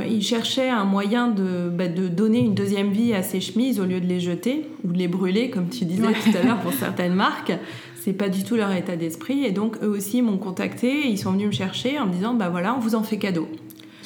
ils 0.08 0.22
cherchaient 0.22 0.70
un 0.70 0.84
moyen 0.84 1.30
de, 1.30 1.70
bah, 1.70 1.88
de, 1.88 2.08
donner 2.08 2.40
une 2.40 2.54
deuxième 2.54 2.92
vie 2.92 3.14
à 3.14 3.24
ces 3.24 3.40
chemises 3.40 3.80
au 3.80 3.86
lieu 3.86 4.00
de 4.00 4.06
les 4.06 4.20
jeter 4.20 4.68
ou 4.84 4.92
de 4.92 4.98
les 4.98 5.08
brûler, 5.08 5.50
comme 5.50 5.70
tu 5.70 5.86
disais 5.86 6.04
tout 6.04 6.38
à 6.38 6.44
l'heure 6.44 6.60
pour 6.60 6.74
certaines 6.74 7.16
marques 7.16 7.54
c'est 8.02 8.14
pas 8.14 8.30
du 8.30 8.44
tout 8.44 8.56
leur 8.56 8.72
état 8.72 8.96
d'esprit. 8.96 9.46
Et 9.46 9.52
donc, 9.52 9.78
eux 9.84 9.88
aussi 9.88 10.22
m'ont 10.22 10.38
contacté, 10.38 11.08
ils 11.08 11.18
sont 11.18 11.32
venus 11.32 11.48
me 11.48 11.52
chercher 11.52 12.00
en 12.00 12.08
me 12.08 12.12
disant 12.12 12.34
bah 12.34 12.50
voilà, 12.50 12.76
on 12.76 12.80
vous 12.80 12.96
en 12.96 13.04
fait 13.04 13.18
cadeau. 13.18 13.48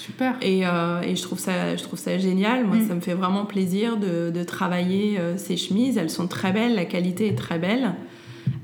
Super. 0.05 0.35
Et, 0.41 0.67
euh, 0.67 1.01
et 1.01 1.15
je, 1.15 1.23
trouve 1.23 1.39
ça, 1.39 1.75
je 1.75 1.81
trouve 1.81 1.97
ça 1.97 2.17
génial. 2.19 2.65
Moi, 2.65 2.77
mm. 2.77 2.87
ça 2.87 2.93
me 2.93 2.99
fait 2.99 3.15
vraiment 3.15 3.45
plaisir 3.45 3.97
de, 3.97 4.29
de 4.29 4.43
travailler 4.43 5.17
euh, 5.17 5.35
ces 5.37 5.57
chemises. 5.57 5.97
Elles 5.97 6.11
sont 6.11 6.27
très 6.27 6.51
belles, 6.51 6.75
la 6.75 6.85
qualité 6.85 7.27
est 7.27 7.35
très 7.35 7.57
belle. 7.57 7.95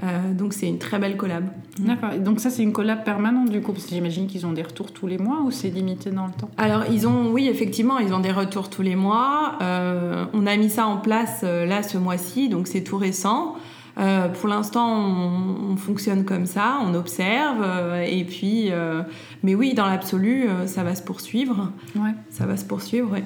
Euh, 0.03 0.33
donc 0.33 0.53
c'est 0.53 0.67
une 0.67 0.77
très 0.77 0.99
belle 0.99 1.17
collab. 1.17 1.45
D'accord. 1.79 2.11
Donc 2.19 2.39
ça 2.39 2.51
c'est 2.51 2.61
une 2.61 2.73
collab 2.73 3.03
permanente 3.03 3.49
du 3.49 3.61
coup 3.61 3.71
parce 3.71 3.85
que 3.85 3.91
j'imagine 3.91 4.27
qu'ils 4.27 4.45
ont 4.45 4.51
des 4.51 4.61
retours 4.61 4.91
tous 4.91 5.07
les 5.07 5.17
mois 5.17 5.41
ou 5.43 5.49
c'est 5.49 5.69
limité 5.69 6.11
dans 6.11 6.27
le 6.27 6.33
temps? 6.33 6.49
Alors 6.57 6.83
ils 6.91 7.07
ont, 7.07 7.31
oui 7.31 7.47
effectivement, 7.47 7.97
ils 7.97 8.13
ont 8.13 8.19
des 8.19 8.31
retours 8.31 8.69
tous 8.69 8.83
les 8.83 8.95
mois. 8.95 9.57
on 9.59 10.47
a 10.47 10.57
mis 10.57 10.69
ça 10.69 10.85
en 10.85 10.97
place 10.97 11.43
là 11.43 11.81
ce 11.81 11.97
mois-ci, 11.97 12.49
donc 12.49 12.67
c'est 12.67 12.83
tout 12.83 12.97
récent. 12.97 13.55
Euh, 13.97 14.29
pour 14.29 14.47
l'instant, 14.47 14.87
on, 14.89 15.75
fonctionne 15.75 16.25
comme 16.25 16.45
ça, 16.45 16.79
on 16.81 16.93
observe, 16.93 17.61
euh, 17.63 18.03
et 18.03 18.23
puis, 18.23 18.71
euh, 18.71 19.01
mais 19.43 19.55
oui, 19.55 19.73
dans 19.73 19.87
l'absolu, 19.87 20.47
ça 20.65 20.83
va 20.83 20.95
se 20.95 21.01
poursuivre. 21.01 21.71
Ouais. 21.95 22.11
Ça 22.29 22.45
va 22.45 22.57
se 22.57 22.65
poursuivre, 22.65 23.11
ouais. 23.11 23.23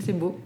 c'est 0.00 0.18
beau. 0.18 0.40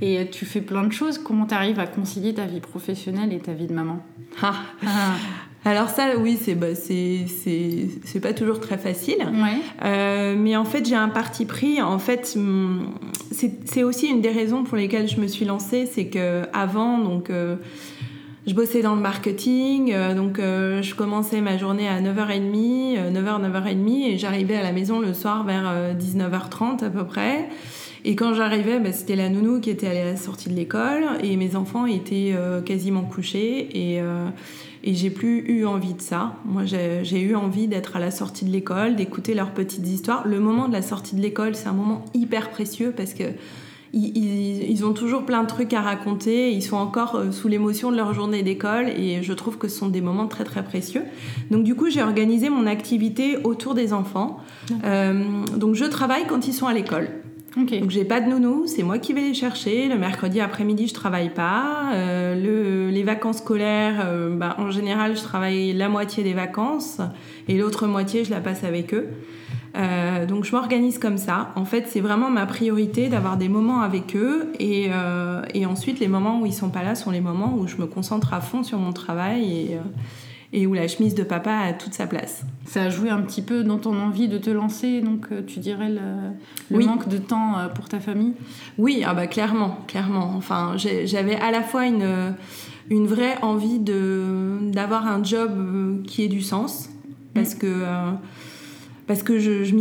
Et 0.00 0.28
tu 0.30 0.44
fais 0.44 0.60
plein 0.60 0.84
de 0.84 0.92
choses. 0.92 1.18
Comment 1.18 1.46
tu 1.46 1.54
arrives 1.54 1.80
à 1.80 1.86
concilier 1.86 2.32
ta 2.32 2.46
vie 2.46 2.60
professionnelle 2.60 3.32
et 3.32 3.40
ta 3.40 3.52
vie 3.52 3.66
de 3.66 3.74
maman? 3.74 4.00
Ah. 4.40 4.54
Ah. 4.86 5.14
Alors 5.64 5.88
ça, 5.88 6.16
oui, 6.16 6.38
c'est 6.40 6.54
bah, 6.54 6.76
c'est 6.76 8.20
pas 8.22 8.32
toujours 8.32 8.60
très 8.60 8.78
facile. 8.78 9.18
Ouais. 9.18 10.36
mais 10.36 10.56
en 10.56 10.64
fait, 10.64 10.86
j'ai 10.86 10.94
un 10.94 11.08
parti 11.08 11.46
pris. 11.46 11.82
En 11.82 11.98
fait, 11.98 12.34
hum, 12.36 12.94
c'est 13.32 13.82
aussi 13.82 14.06
une 14.06 14.20
des 14.20 14.30
raisons 14.30 14.62
pour 14.62 14.76
lesquelles 14.76 15.08
je 15.08 15.20
me 15.20 15.26
suis 15.26 15.44
lancée, 15.44 15.86
c'est 15.92 16.06
que 16.06 16.44
avant, 16.52 16.98
donc 16.98 17.30
je 18.48 18.54
bossais 18.54 18.80
dans 18.80 18.94
le 18.94 19.02
marketing, 19.02 19.92
euh, 19.92 20.14
donc 20.14 20.38
euh, 20.38 20.80
je 20.80 20.94
commençais 20.94 21.42
ma 21.42 21.58
journée 21.58 21.86
à 21.86 22.00
9h30, 22.00 23.12
9h, 23.12 23.42
9h30, 23.42 24.08
et 24.08 24.16
j'arrivais 24.16 24.56
à 24.56 24.62
la 24.62 24.72
maison 24.72 25.00
le 25.00 25.12
soir 25.12 25.44
vers 25.44 25.94
19h30 25.94 26.82
euh, 26.82 26.86
à 26.86 26.90
peu 26.90 27.04
près. 27.04 27.48
Et 28.06 28.16
quand 28.16 28.32
j'arrivais, 28.32 28.80
bah, 28.80 28.92
c'était 28.92 29.16
la 29.16 29.28
nounou 29.28 29.60
qui 29.60 29.68
était 29.68 29.88
à 29.88 29.92
la 29.92 30.16
sortie 30.16 30.48
de 30.48 30.54
l'école, 30.54 31.04
et 31.22 31.36
mes 31.36 31.56
enfants 31.56 31.84
étaient 31.84 32.34
quasiment 32.64 33.02
couchés, 33.02 33.68
et, 33.76 34.00
et 34.84 34.94
j'ai 34.94 35.10
plus 35.10 35.40
eu 35.48 35.66
envie 35.66 35.94
de 35.94 36.00
ça. 36.00 36.36
Moi, 36.46 36.62
j'ai 36.64 37.20
eu 37.20 37.34
envie 37.34 37.66
d'être 37.66 37.96
à 37.96 37.98
la 37.98 38.12
sortie 38.12 38.44
de 38.44 38.50
l'école, 38.50 38.94
d'écouter 38.94 39.34
leurs 39.34 39.50
petites 39.50 39.86
histoires. 39.86 40.26
Le 40.26 40.38
moment 40.38 40.68
de 40.68 40.72
la 40.72 40.80
sortie 40.80 41.16
de 41.16 41.20
l'école, 41.20 41.56
c'est 41.56 41.66
un 41.66 41.72
moment 41.72 42.04
hyper 42.14 42.50
précieux 42.50 42.94
parce 42.96 43.14
que 43.14 43.24
ils, 43.92 44.84
ont 44.84 44.92
toujours 44.92 45.24
plein 45.24 45.42
de 45.42 45.48
trucs 45.48 45.72
à 45.72 45.80
raconter, 45.80 46.52
ils 46.52 46.62
sont 46.62 46.76
encore 46.76 47.16
euh, 47.16 47.32
sous 47.32 47.48
l'émotion 47.48 47.90
de 47.90 47.96
leur 47.96 48.12
journée 48.12 48.42
d'école 48.42 48.88
et 48.88 49.22
je 49.22 49.32
trouve 49.32 49.58
que 49.58 49.68
ce 49.68 49.78
sont 49.78 49.88
des 49.88 50.00
moments 50.00 50.26
très 50.26 50.44
très 50.44 50.62
précieux. 50.62 51.02
Donc 51.50 51.64
du 51.64 51.74
coup 51.74 51.88
j'ai 51.88 52.02
organisé 52.02 52.50
mon 52.50 52.66
activité 52.66 53.38
autour 53.44 53.74
des 53.74 53.92
enfants. 53.92 54.38
Euh, 54.84 55.24
donc 55.56 55.74
je 55.74 55.84
travaille 55.84 56.26
quand 56.26 56.46
ils 56.46 56.52
sont 56.52 56.66
à 56.66 56.74
l'école. 56.74 57.08
Donc 57.56 57.90
j'ai 57.90 58.04
pas 58.04 58.20
de 58.20 58.28
nounou, 58.28 58.66
c'est 58.66 58.84
moi 58.84 58.98
qui 58.98 59.14
vais 59.14 59.22
les 59.22 59.34
chercher. 59.34 59.88
Le 59.88 59.96
mercredi 59.96 60.38
après-midi 60.38 60.86
je 60.86 60.94
travaille 60.94 61.30
pas. 61.30 61.90
Euh, 61.94 62.90
les 62.90 63.02
vacances 63.02 63.38
scolaires, 63.38 64.06
bah, 64.32 64.54
en 64.58 64.70
général 64.70 65.16
je 65.16 65.22
travaille 65.22 65.72
la 65.72 65.88
moitié 65.88 66.22
des 66.22 66.34
vacances 66.34 67.00
et 67.48 67.56
l'autre 67.56 67.86
moitié 67.86 68.24
je 68.24 68.30
la 68.30 68.40
passe 68.40 68.64
avec 68.64 68.94
eux. 68.94 69.08
Euh, 69.78 70.26
donc 70.26 70.44
je 70.44 70.52
m'organise 70.52 70.98
comme 70.98 71.18
ça. 71.18 71.52
En 71.54 71.64
fait, 71.64 71.86
c'est 71.88 72.00
vraiment 72.00 72.30
ma 72.30 72.46
priorité 72.46 73.08
d'avoir 73.08 73.36
des 73.36 73.48
moments 73.48 73.80
avec 73.80 74.16
eux 74.16 74.52
et, 74.58 74.88
euh, 74.90 75.42
et, 75.54 75.66
ensuite 75.66 76.00
les 76.00 76.08
moments 76.08 76.40
où 76.40 76.46
ils 76.46 76.54
sont 76.54 76.70
pas 76.70 76.82
là 76.82 76.94
sont 76.94 77.10
les 77.10 77.20
moments 77.20 77.54
où 77.56 77.68
je 77.68 77.76
me 77.76 77.86
concentre 77.86 78.34
à 78.34 78.40
fond 78.40 78.64
sur 78.64 78.78
mon 78.78 78.92
travail 78.92 79.44
et, 79.44 79.74
euh, 79.76 79.80
et 80.52 80.66
où 80.66 80.74
la 80.74 80.88
chemise 80.88 81.14
de 81.14 81.22
papa 81.22 81.52
a 81.52 81.72
toute 81.74 81.94
sa 81.94 82.08
place. 82.08 82.42
Ça 82.64 82.84
a 82.84 82.88
joué 82.90 83.10
un 83.10 83.20
petit 83.20 83.42
peu 83.42 83.62
dans 83.62 83.78
ton 83.78 83.96
envie 84.00 84.26
de 84.26 84.38
te 84.38 84.50
lancer, 84.50 85.00
donc 85.00 85.28
tu 85.46 85.60
dirais 85.60 85.90
le, 86.70 86.84
manque 86.84 87.08
de 87.08 87.18
temps 87.18 87.54
pour 87.74 87.88
ta 87.88 88.00
famille? 88.00 88.32
Oui, 88.78 89.04
ah 89.06 89.14
bah 89.14 89.26
clairement, 89.26 89.78
clairement. 89.86 90.32
Enfin, 90.36 90.74
j'avais 90.76 91.36
à 91.36 91.50
la 91.50 91.62
fois 91.62 91.86
une, 91.86 92.34
une 92.90 93.06
vraie 93.06 93.36
envie 93.42 93.78
d'avoir 93.78 95.06
un 95.06 95.22
job 95.22 96.02
qui 96.04 96.24
ait 96.24 96.28
du 96.28 96.42
sens 96.42 96.88
parce 97.34 97.54
mm. 97.54 97.58
que 97.58 97.84
parce 99.08 99.22
que 99.22 99.38
je 99.38 99.64
je 99.64 99.74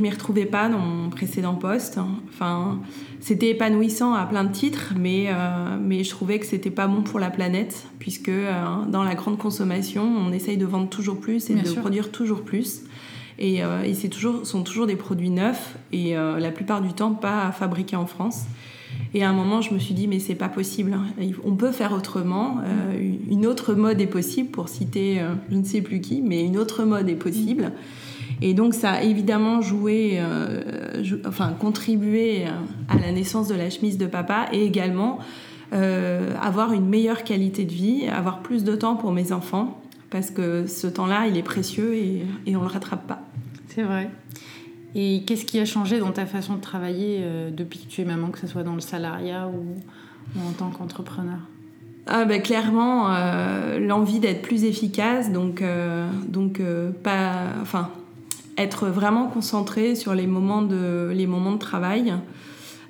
m'y 0.00 0.10
retrouvais 0.10 0.46
pas 0.46 0.68
dans 0.68 0.78
mon 0.78 1.10
précédent 1.10 1.54
poste. 1.54 2.00
Enfin, 2.28 2.80
c'était 3.20 3.50
épanouissant 3.50 4.14
à 4.14 4.24
plein 4.24 4.42
de 4.42 4.52
titres, 4.52 4.94
mais, 4.98 5.26
euh, 5.28 5.76
mais 5.80 6.02
je 6.02 6.10
trouvais 6.10 6.38
que 6.38 6.46
c'était 6.46 6.70
pas 6.70 6.86
bon 6.86 7.02
pour 7.02 7.20
la 7.20 7.28
planète, 7.28 7.86
puisque 7.98 8.30
euh, 8.30 8.52
dans 8.88 9.04
la 9.04 9.14
grande 9.14 9.36
consommation, 9.36 10.02
on 10.02 10.32
essaye 10.32 10.56
de 10.56 10.64
vendre 10.64 10.88
toujours 10.88 11.20
plus 11.20 11.50
et 11.50 11.54
de 11.54 11.72
produire 11.72 12.10
toujours 12.10 12.42
plus. 12.42 12.82
Et, 13.38 13.62
euh, 13.62 13.82
et 13.82 13.92
c'est 13.92 14.08
toujours, 14.08 14.46
sont 14.46 14.62
toujours 14.62 14.86
des 14.86 14.96
produits 14.96 15.28
neufs 15.28 15.76
et 15.92 16.14
la 16.14 16.50
plupart 16.50 16.80
du 16.80 16.94
temps 16.94 17.12
pas 17.12 17.52
fabriqués 17.52 17.96
en 17.96 18.06
France. 18.06 18.44
Et 19.12 19.22
à 19.22 19.28
un 19.28 19.34
moment, 19.34 19.60
je 19.60 19.74
me 19.74 19.78
suis 19.78 19.92
dit, 19.92 20.08
mais 20.08 20.20
c'est 20.20 20.34
pas 20.34 20.48
possible. 20.48 20.94
Hein. 20.94 21.26
On 21.44 21.54
peut 21.54 21.72
faire 21.72 21.92
autrement. 21.92 22.60
une 23.30 23.44
autre 23.44 23.74
mode 23.74 24.00
est 24.00 24.06
possible, 24.06 24.50
pour 24.50 24.70
citer 24.70 25.20
je 25.50 25.56
ne 25.56 25.64
sais 25.64 25.82
plus 25.82 26.00
qui, 26.00 26.22
mais 26.22 26.42
une 26.42 26.56
autre 26.56 26.84
mode 26.84 27.10
est 27.10 27.16
possible. 27.16 27.72
Et 28.42 28.54
donc 28.54 28.74
ça 28.74 28.92
a 28.92 29.02
évidemment 29.02 29.62
joué, 29.62 30.18
euh, 30.18 31.02
enfin 31.26 31.54
contribué 31.58 32.44
à 32.88 32.98
la 32.98 33.12
naissance 33.12 33.48
de 33.48 33.54
la 33.54 33.70
chemise 33.70 33.96
de 33.96 34.06
papa 34.06 34.46
et 34.52 34.64
également 34.64 35.18
euh, 35.72 36.34
avoir 36.40 36.72
une 36.72 36.86
meilleure 36.86 37.24
qualité 37.24 37.64
de 37.64 37.72
vie, 37.72 38.06
avoir 38.08 38.40
plus 38.40 38.62
de 38.62 38.76
temps 38.76 38.96
pour 38.96 39.12
mes 39.12 39.32
enfants, 39.32 39.80
parce 40.10 40.30
que 40.30 40.66
ce 40.66 40.86
temps-là, 40.86 41.26
il 41.28 41.36
est 41.36 41.42
précieux 41.42 41.94
et, 41.94 42.26
et 42.46 42.56
on 42.56 42.60
ne 42.60 42.66
le 42.66 42.72
rattrape 42.72 43.06
pas. 43.06 43.22
C'est 43.68 43.82
vrai. 43.82 44.10
Et 44.94 45.24
qu'est-ce 45.26 45.44
qui 45.44 45.58
a 45.58 45.64
changé 45.64 45.98
dans 45.98 46.12
ta 46.12 46.26
façon 46.26 46.54
de 46.54 46.60
travailler 46.60 47.20
euh, 47.22 47.50
depuis 47.50 47.80
que 47.80 47.86
tu 47.86 48.02
es 48.02 48.04
maman, 48.04 48.28
que 48.28 48.38
ce 48.38 48.46
soit 48.46 48.62
dans 48.62 48.74
le 48.74 48.80
salariat 48.80 49.48
ou, 49.48 50.40
en 50.40 50.52
tant 50.52 50.70
qu'entrepreneur? 50.70 51.38
Ah 52.08 52.24
ben 52.24 52.40
clairement 52.40 53.08
l'envie 53.80 54.20
d'être 54.20 54.40
plus 54.40 54.62
efficace 54.62 55.32
donc 55.32 55.60
donc 56.28 56.62
pas 57.02 57.46
enfin 57.60 57.90
être 58.56 58.88
vraiment 58.88 59.28
concentré 59.28 59.94
sur 59.94 60.14
les 60.14 60.26
moments 60.26 60.62
de, 60.62 61.12
les 61.14 61.26
moments 61.26 61.52
de 61.52 61.58
travail. 61.58 62.14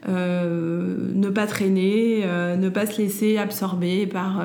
ne 0.07 1.29
pas 1.31 1.47
traîner, 1.47 2.25
ne 2.57 2.69
pas 2.69 2.87
se 2.87 3.01
laisser 3.01 3.39
absorber 3.39 4.07
par, 4.07 4.45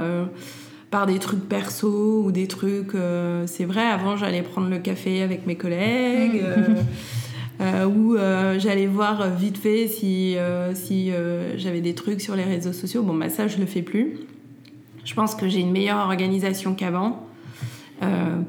par 0.90 1.06
des 1.06 1.20
trucs 1.20 1.48
perso 1.48 2.24
ou 2.26 2.32
des 2.32 2.48
trucs. 2.48 2.94
c'est 3.46 3.66
vrai, 3.66 3.86
avant 3.86 4.18
j'allais 4.18 4.42
prendre 4.42 4.70
le 4.70 4.80
café 4.80 5.22
avec 5.22 5.46
mes 5.46 5.56
collègues. 5.56 6.44
Euh, 7.62 7.86
où 7.86 8.16
euh, 8.16 8.58
j'allais 8.58 8.88
voir 8.88 9.30
vite 9.30 9.58
fait 9.58 9.88
si, 9.88 10.36
euh, 10.36 10.74
si 10.74 11.12
j'avais 11.58 11.82
des 11.82 11.94
trucs 11.94 12.22
sur 12.22 12.36
les 12.36 12.44
réseaux 12.44 12.74
sociaux. 12.74 13.04
Bon, 13.04 13.14
bah, 13.14 13.30
ça, 13.30 13.48
je 13.48 13.58
le 13.58 13.66
fais 13.66 13.84
plus. 13.84 14.18
Je 15.06 15.14
pense 15.14 15.36
que 15.36 15.48
j'ai 15.48 15.60
une 15.60 15.72
meilleure 15.72 16.00
organisation 16.00 16.74
qu'avant. 16.74 17.28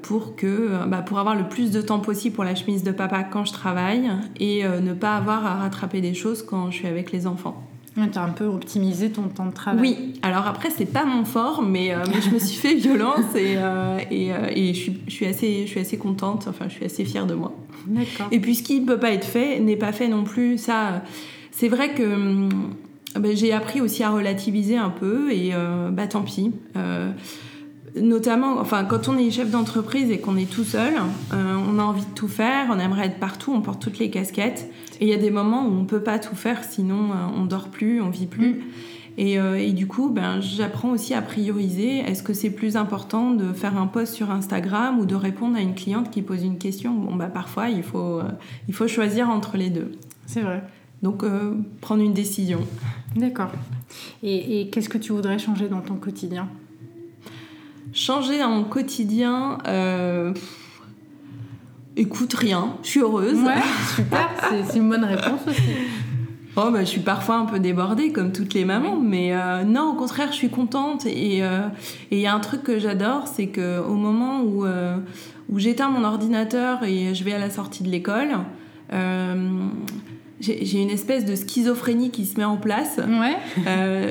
Pour, 0.02 0.36
que, 0.36 0.86
bah, 0.86 1.02
pour 1.02 1.18
avoir 1.18 1.34
le 1.34 1.44
plus 1.44 1.70
de 1.70 1.82
temps 1.82 2.00
possible 2.00 2.34
pour 2.34 2.44
la 2.44 2.54
chemise 2.54 2.82
de 2.82 2.92
papa 2.92 3.22
quand 3.22 3.44
je 3.44 3.52
travaille 3.52 4.10
et 4.40 4.64
ne 4.64 4.92
pas 4.94 5.16
avoir 5.16 5.44
à 5.46 5.56
rattraper 5.56 6.00
des 6.00 6.14
choses 6.14 6.42
quand 6.42 6.70
je 6.70 6.76
suis 6.78 6.88
avec 6.88 7.12
les 7.12 7.26
enfants. 7.26 7.62
tu 7.94 8.00
as 8.00 8.22
un 8.22 8.30
peu 8.30 8.46
optimisé 8.46 9.10
ton 9.10 9.28
temps 9.28 9.46
de 9.46 9.52
travail. 9.52 9.80
Oui, 9.80 10.14
alors 10.22 10.46
après, 10.46 10.70
c'est 10.70 10.86
pas 10.86 11.04
mon 11.04 11.24
fort, 11.24 11.62
mais, 11.62 11.94
mais, 12.08 12.20
je 12.22 12.30
me 12.30 12.38
suis 12.38 12.56
fait 12.56 12.74
violence 12.76 13.34
et, 13.34 13.58
et, 14.10 14.28
et 14.28 14.74
je, 14.74 14.78
suis, 14.80 15.00
je, 15.06 15.12
suis 15.12 15.26
assez, 15.26 15.62
je 15.66 15.70
suis 15.70 15.80
assez 15.80 15.98
contente, 15.98 16.46
enfin, 16.48 16.66
je 16.68 16.74
suis 16.74 16.84
assez 16.84 17.04
fière 17.04 17.26
de 17.26 17.34
moi. 17.34 17.52
Et 18.30 18.40
puis 18.40 18.54
ce 18.54 18.62
qui 18.62 18.80
ne 18.80 18.86
peut 18.86 18.98
pas 18.98 19.12
être 19.12 19.26
fait 19.26 19.60
n'est 19.60 19.76
pas 19.76 19.92
fait 19.92 20.08
non 20.08 20.24
plus. 20.24 20.58
Ça, 20.58 21.02
c'est 21.50 21.68
vrai 21.68 21.94
que 21.94 22.48
ben, 23.18 23.36
j'ai 23.36 23.52
appris 23.52 23.80
aussi 23.80 24.02
à 24.02 24.10
relativiser 24.10 24.76
un 24.76 24.90
peu 24.90 25.32
et 25.32 25.50
euh, 25.52 25.90
bah 25.90 26.06
tant 26.06 26.22
pis. 26.22 26.52
Euh, 27.96 28.00
notamment, 28.00 28.58
enfin, 28.58 28.84
quand 28.84 29.08
on 29.08 29.18
est 29.18 29.30
chef 29.30 29.50
d'entreprise 29.50 30.10
et 30.10 30.18
qu'on 30.18 30.36
est 30.36 30.50
tout 30.50 30.64
seul, 30.64 30.94
euh, 31.32 31.56
on 31.68 31.78
a 31.78 31.82
envie 31.82 32.04
de 32.04 32.14
tout 32.14 32.28
faire, 32.28 32.68
on 32.70 32.78
aimerait 32.78 33.06
être 33.06 33.20
partout, 33.20 33.52
on 33.52 33.60
porte 33.60 33.80
toutes 33.80 33.98
les 33.98 34.10
casquettes. 34.10 34.70
Et 35.00 35.06
il 35.06 35.08
y 35.08 35.14
a 35.14 35.18
des 35.18 35.30
moments 35.30 35.66
où 35.66 35.72
on 35.72 35.84
peut 35.84 36.02
pas 36.02 36.18
tout 36.18 36.36
faire, 36.36 36.62
sinon 36.64 37.10
on 37.36 37.44
dort 37.44 37.68
plus, 37.68 38.00
on 38.00 38.10
vit 38.10 38.26
plus. 38.26 38.50
Mm. 38.50 38.62
Euh, 39.18 39.54
et, 39.56 39.72
du 39.72 39.86
coup, 39.86 40.08
ben, 40.08 40.40
j'apprends 40.40 40.90
aussi 40.90 41.14
à 41.14 41.22
prioriser. 41.22 41.98
Est-ce 41.98 42.22
que 42.22 42.32
c'est 42.32 42.50
plus 42.50 42.76
important 42.76 43.32
de 43.32 43.52
faire 43.52 43.76
un 43.76 43.86
post 43.86 44.14
sur 44.14 44.30
Instagram 44.30 44.98
ou 44.98 45.06
de 45.06 45.14
répondre 45.14 45.56
à 45.56 45.60
une 45.60 45.74
cliente 45.74 46.10
qui 46.10 46.22
pose 46.22 46.42
une 46.42 46.58
question? 46.58 46.94
Bon, 46.94 47.14
bah, 47.14 47.26
parfois, 47.26 47.68
il 47.68 47.82
faut, 47.82 48.20
euh, 48.20 48.24
il 48.68 48.74
faut 48.74 48.88
choisir 48.88 49.28
entre 49.28 49.56
les 49.56 49.70
deux. 49.70 49.92
C'est 50.26 50.40
vrai. 50.40 50.62
Donc, 51.02 51.24
euh, 51.24 51.54
prendre 51.80 52.02
une 52.02 52.14
décision. 52.14 52.60
D'accord. 53.16 53.50
Et, 54.22 54.60
et 54.60 54.70
qu'est-ce 54.70 54.88
que 54.88 54.98
tu 54.98 55.12
voudrais 55.12 55.38
changer 55.38 55.68
dans 55.68 55.80
ton 55.80 55.96
quotidien? 55.96 56.48
Changer 57.92 58.38
dans 58.38 58.48
mon 58.48 58.64
quotidien 58.64 59.58
Écoute, 61.96 62.32
rien. 62.32 62.74
Je 62.82 62.88
suis 62.88 63.00
heureuse. 63.00 63.38
Ouais, 63.42 63.60
super. 63.94 64.30
c'est 64.66 64.78
une 64.78 64.88
bonne 64.88 65.04
réponse 65.04 65.40
aussi. 65.46 65.60
Oh, 66.54 66.68
bah, 66.70 66.80
je 66.80 66.84
suis 66.84 67.00
parfois 67.00 67.36
un 67.36 67.46
peu 67.46 67.58
débordée, 67.58 68.12
comme 68.12 68.30
toutes 68.32 68.52
les 68.52 68.66
mamans, 68.66 68.96
mais 68.96 69.34
euh, 69.34 69.64
non, 69.64 69.92
au 69.92 69.94
contraire, 69.94 70.28
je 70.32 70.36
suis 70.36 70.50
contente. 70.50 71.06
Euh, 71.06 71.08
et 72.10 72.16
il 72.16 72.18
y 72.18 72.26
a 72.26 72.34
un 72.34 72.40
truc 72.40 72.62
que 72.62 72.78
j'adore, 72.78 73.26
c'est 73.26 73.46
qu'au 73.46 73.94
moment 73.94 74.42
où, 74.42 74.66
euh, 74.66 74.96
où 75.48 75.58
j'éteins 75.58 75.88
mon 75.88 76.04
ordinateur 76.04 76.84
et 76.84 77.14
je 77.14 77.24
vais 77.24 77.32
à 77.32 77.38
la 77.38 77.48
sortie 77.48 77.82
de 77.82 77.88
l'école, 77.88 78.36
j'ai 80.42 80.82
une 80.82 80.90
espèce 80.90 81.24
de 81.24 81.36
schizophrénie 81.36 82.10
qui 82.10 82.26
se 82.26 82.36
met 82.36 82.44
en 82.44 82.56
place. 82.56 82.98
Ouais. 82.98 83.36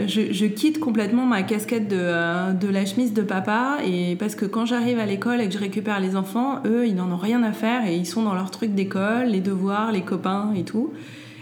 Je, 0.07 0.31
je, 0.31 0.45
quitte 0.45 0.79
complètement 0.79 1.25
ma 1.25 1.43
casquette 1.43 1.87
de, 1.87 2.53
de, 2.53 2.67
la 2.69 2.85
chemise 2.85 3.13
de 3.13 3.21
papa, 3.21 3.77
et 3.85 4.15
parce 4.15 4.35
que 4.35 4.45
quand 4.45 4.65
j'arrive 4.65 4.99
à 4.99 5.05
l'école 5.05 5.41
et 5.41 5.47
que 5.47 5.53
je 5.53 5.59
récupère 5.59 5.99
les 5.99 6.15
enfants, 6.15 6.61
eux, 6.65 6.87
ils 6.87 6.95
n'en 6.95 7.11
ont 7.11 7.17
rien 7.17 7.43
à 7.43 7.51
faire 7.51 7.85
et 7.85 7.95
ils 7.95 8.05
sont 8.05 8.23
dans 8.23 8.33
leur 8.33 8.49
truc 8.49 8.73
d'école, 8.73 9.27
les 9.27 9.41
devoirs, 9.41 9.91
les 9.91 10.01
copains 10.01 10.53
et 10.55 10.63
tout. 10.63 10.93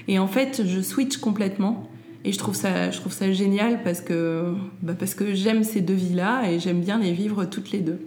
Et 0.08 0.17
en 0.17 0.28
fait, 0.28 0.63
je 0.65 0.82
switch 0.82 1.17
complètement. 1.17 1.88
Et 2.25 2.34
je 2.34 2.38
trouve 2.38 2.56
ça, 2.56 2.91
je 2.91 2.99
trouve 2.99 3.13
ça 3.13 3.32
génial 3.32 3.82
parce 3.84 4.02
que, 4.02 4.54
bah 4.82 4.93
parce 4.97 5.15
que 5.15 5.34
j'aime 5.34 5.63
ces 5.63 5.82
deux 5.82 5.93
vies-là 5.93 6.49
et 6.52 6.60
j'aime 6.60 6.82
bien 6.82 6.99
les 6.99 7.13
vivre 7.13 7.45
toutes 7.45 7.71
les 7.71 7.80
deux. 7.80 7.99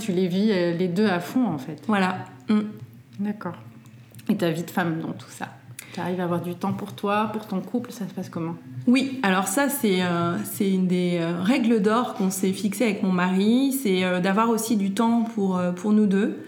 tu 0.00 0.12
les 0.12 0.26
vis 0.26 0.50
euh, 0.50 0.74
les 0.76 0.88
deux 0.88 1.06
à 1.06 1.20
fond 1.20 1.46
en 1.46 1.58
fait. 1.58 1.80
Voilà. 1.86 2.24
Mm. 2.48 2.60
D'accord. 3.20 3.54
Et 4.28 4.36
ta 4.36 4.50
vie 4.50 4.64
de 4.64 4.70
femme 4.70 5.00
dans 5.00 5.12
tout 5.12 5.30
ça? 5.30 5.48
Tu 5.92 6.00
arrives 6.00 6.20
à 6.20 6.24
avoir 6.24 6.40
du 6.40 6.54
temps 6.54 6.72
pour 6.72 6.92
toi, 6.92 7.30
pour 7.32 7.46
ton 7.46 7.60
couple, 7.60 7.90
ça 7.92 8.08
se 8.08 8.14
passe 8.14 8.28
comment? 8.28 8.54
Oui, 8.86 9.18
alors 9.22 9.48
ça 9.48 9.68
c'est 9.68 10.02
euh, 10.02 10.36
une 10.60 10.86
des 10.86 11.18
euh, 11.20 11.42
règles 11.42 11.82
d'or 11.82 12.14
qu'on 12.14 12.30
s'est 12.30 12.52
fixées 12.52 12.84
avec 12.84 13.02
mon 13.02 13.12
mari, 13.12 13.72
c'est 13.72 14.20
d'avoir 14.20 14.50
aussi 14.50 14.76
du 14.76 14.92
temps 14.92 15.22
pour, 15.34 15.60
pour 15.76 15.92
nous 15.92 16.06
deux. 16.06 16.38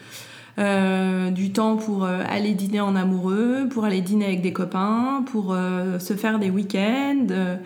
Euh, 0.59 1.31
du 1.31 1.51
temps 1.51 1.77
pour 1.77 2.05
euh, 2.05 2.23
aller 2.29 2.53
dîner 2.53 2.81
en 2.81 2.95
amoureux, 2.95 3.69
pour 3.71 3.87
aller 3.87 4.03
dîner 4.03 4.27
avec 4.27 4.43
des 4.43 4.53
copains, 4.53 5.25
pour 5.31 5.55
euh, 5.55 5.99
se 5.99 6.13
faire 6.13 6.39
des 6.39 6.51
week-ends. 6.51 7.59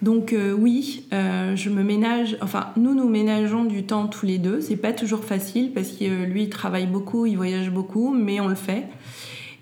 Donc 0.00 0.34
oui, 0.58 1.04
je 1.12 1.68
me 1.68 1.82
ménage, 1.82 2.38
enfin 2.40 2.68
nous 2.78 2.94
nous 2.94 3.06
ménageons 3.06 3.64
du 3.64 3.84
temps 3.84 4.06
tous 4.06 4.24
les 4.24 4.38
deux. 4.38 4.62
C'est 4.62 4.76
pas 4.78 4.94
toujours 4.94 5.22
facile 5.22 5.72
parce 5.74 5.88
que 5.88 6.24
lui 6.24 6.44
il 6.44 6.48
travaille 6.48 6.86
beaucoup, 6.86 7.26
il 7.26 7.36
voyage 7.36 7.70
beaucoup, 7.70 8.14
mais 8.14 8.40
on 8.40 8.48
le 8.48 8.54
fait. 8.54 8.86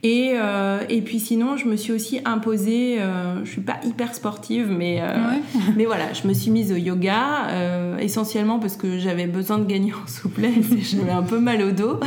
Et, 0.03 0.35
et 0.89 1.03
puis 1.03 1.19
sinon, 1.19 1.57
je 1.57 1.67
me 1.67 1.75
suis 1.75 1.93
aussi 1.93 2.21
imposée, 2.25 2.99
je 3.45 3.51
suis 3.51 3.61
pas 3.61 3.81
hyper 3.85 4.15
sportive, 4.15 4.71
mais, 4.71 5.03
mais 5.77 5.87
voilà, 5.87 6.13
je 6.13 6.29
me 6.29 6.33
suis 6.33 6.51
mise 6.51 6.73
au 6.73 6.77
yoga, 6.77 7.99
essentiellement 7.99 8.61
parce 8.61 8.77
que 8.77 8.99
j'avais 8.99 9.27
besoin 9.27 9.59
de 9.59 9.65
gagner 9.65 9.93
en 9.93 10.07
souplesse 10.07 10.71
et 10.73 10.83
j'avais 10.83 11.11
un 11.11 11.25
peu 11.25 11.41
mal 11.41 11.63
au 11.63 11.73
dos. 11.73 11.99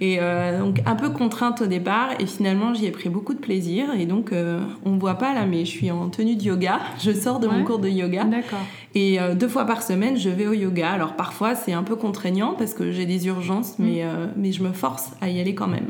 Et 0.00 0.18
euh, 0.20 0.60
donc 0.60 0.82
un 0.84 0.94
peu 0.94 1.08
contrainte 1.08 1.62
au 1.62 1.66
départ 1.66 2.10
et 2.18 2.26
finalement 2.26 2.74
j'y 2.74 2.84
ai 2.84 2.90
pris 2.90 3.08
beaucoup 3.08 3.32
de 3.32 3.38
plaisir 3.38 3.94
et 3.98 4.04
donc 4.04 4.30
euh, 4.30 4.60
on 4.84 4.90
ne 4.90 5.00
voit 5.00 5.14
pas 5.14 5.32
là 5.32 5.46
mais 5.46 5.64
je 5.64 5.70
suis 5.70 5.90
en 5.90 6.10
tenue 6.10 6.36
de 6.36 6.42
yoga, 6.42 6.80
je 7.02 7.12
sors 7.12 7.40
de 7.40 7.46
mon 7.46 7.64
cours 7.64 7.78
de 7.78 7.88
yoga. 7.88 8.24
D'accord. 8.24 8.58
Et 8.94 9.18
euh, 9.18 9.34
deux 9.34 9.48
fois 9.48 9.64
par 9.64 9.82
semaine 9.82 10.18
je 10.18 10.28
vais 10.28 10.46
au 10.46 10.52
yoga. 10.52 10.90
Alors 10.90 11.14
parfois 11.14 11.54
c'est 11.54 11.72
un 11.72 11.82
peu 11.82 11.96
contraignant 11.96 12.52
parce 12.58 12.74
que 12.74 12.92
j'ai 12.92 13.06
des 13.06 13.26
urgences 13.26 13.78
mais, 13.78 14.04
mm. 14.04 14.32
mais 14.36 14.52
je 14.52 14.62
me 14.62 14.72
force 14.72 15.12
à 15.22 15.30
y 15.30 15.40
aller 15.40 15.54
quand 15.54 15.68
même. 15.68 15.88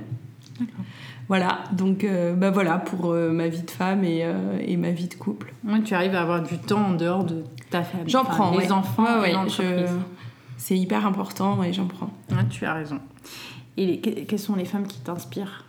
D'accord. 0.61 0.85
Voilà, 1.29 1.65
donc 1.73 2.07
bah 2.37 2.53
voilà 2.53 2.79
pour 2.79 3.13
ma 3.13 3.49
vie 3.49 3.63
de 3.63 3.71
femme 3.71 4.05
et, 4.05 4.25
et, 4.61 4.77
ma 4.77 4.91
vie 4.91 5.09
de 5.09 5.15
couple. 5.15 5.53
Ouais, 5.67 5.83
tu 5.83 5.93
arrives 5.95 6.15
à 6.15 6.23
avoir 6.23 6.41
du 6.41 6.57
temps 6.59 6.91
en 6.91 6.95
dehors 6.95 7.25
de 7.25 7.43
ta 7.69 7.83
famille. 7.83 8.09
J'en 8.09 8.25
prends. 8.25 8.57
Les 8.57 8.71
enfants, 8.71 9.21
ouais, 9.21 9.35
c'est 10.57 10.79
hyper 10.79 11.07
important 11.07 11.63
et 11.63 11.73
j'en 11.73 11.87
prends. 11.87 12.11
tu 12.51 12.65
as 12.65 12.75
raison. 12.75 13.01
Et 13.77 14.01
quelles 14.01 14.39
sont 14.39 14.57
les 14.57 14.65
femmes 14.65 14.87
qui 14.87 15.01
t'inspirent? 15.01 15.65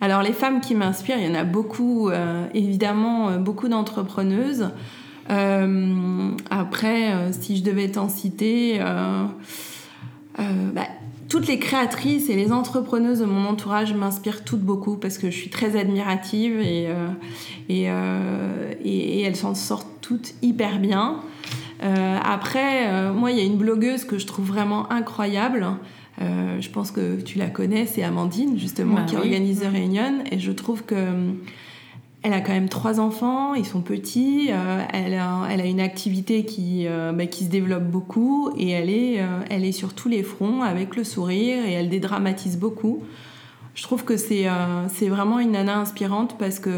Alors 0.00 0.22
les 0.22 0.32
femmes 0.32 0.60
qui 0.60 0.74
m'inspirent, 0.74 1.18
il 1.18 1.26
y 1.26 1.30
en 1.30 1.34
a 1.34 1.44
beaucoup, 1.44 2.10
euh, 2.10 2.46
évidemment, 2.52 3.30
euh, 3.30 3.38
beaucoup 3.38 3.68
d'entrepreneuses. 3.68 4.70
Euh, 5.30 6.30
après, 6.50 7.32
si 7.32 7.56
je 7.56 7.64
devais 7.64 7.90
t'en 7.90 8.10
citer, 8.10 8.78
bah, 10.38 10.86
toutes 11.34 11.48
les 11.48 11.58
créatrices 11.58 12.30
et 12.30 12.36
les 12.36 12.52
entrepreneuses 12.52 13.18
de 13.18 13.24
mon 13.24 13.46
entourage 13.46 13.92
m'inspirent 13.92 14.44
toutes 14.44 14.60
beaucoup 14.60 14.96
parce 14.96 15.18
que 15.18 15.30
je 15.30 15.36
suis 15.36 15.50
très 15.50 15.76
admirative 15.76 16.60
et, 16.60 16.88
et, 17.68 17.88
et, 18.84 18.84
et 18.84 19.22
elles 19.22 19.34
s'en 19.34 19.56
sortent 19.56 19.88
toutes 20.00 20.34
hyper 20.42 20.78
bien. 20.78 21.16
après, 21.80 23.10
moi, 23.12 23.32
il 23.32 23.38
y 23.38 23.40
a 23.40 23.44
une 23.44 23.56
blogueuse 23.56 24.04
que 24.04 24.16
je 24.18 24.26
trouve 24.26 24.46
vraiment 24.46 24.92
incroyable. 24.92 25.66
Euh, 26.22 26.60
je 26.60 26.70
pense 26.70 26.90
que 26.90 27.20
tu 27.20 27.38
la 27.38 27.48
connais, 27.48 27.86
c'est 27.86 28.02
Amandine 28.02 28.58
justement 28.58 28.94
bah 28.94 29.02
qui 29.02 29.16
organise 29.16 29.60
The 29.60 29.72
Reunion 29.72 30.22
et 30.30 30.38
je 30.38 30.52
trouve 30.52 30.84
que 30.84 30.94
euh, 30.94 31.32
elle 32.24 32.32
a 32.32 32.40
quand 32.40 32.52
même 32.52 32.68
trois 32.68 32.98
enfants, 32.98 33.54
ils 33.54 33.66
sont 33.66 33.82
petits, 33.82 34.48
euh, 34.50 34.82
elle, 34.92 35.14
a, 35.14 35.66
une 35.66 35.80
activité 35.80 36.44
qui, 36.44 36.86
bah, 37.14 37.26
qui 37.26 37.44
se 37.44 37.50
développe 37.50 37.84
beaucoup 37.84 38.50
et 38.56 38.70
elle 38.70 38.90
est, 38.90 39.20
est 39.50 39.72
sur 39.72 39.94
tous 39.94 40.08
les 40.08 40.22
fronts 40.22 40.62
avec 40.62 40.96
le 40.96 41.04
sourire 41.04 41.64
et 41.64 41.72
elle 41.72 41.88
dédramatise 41.88 42.58
beaucoup. 42.58 43.02
Je 43.74 43.82
trouve 43.82 44.04
que 44.04 44.16
c'est 44.16 44.46
c'est 44.88 45.08
vraiment 45.08 45.40
une 45.40 45.52
nana 45.52 45.78
inspirante 45.78 46.36
parce 46.38 46.60
que 46.60 46.70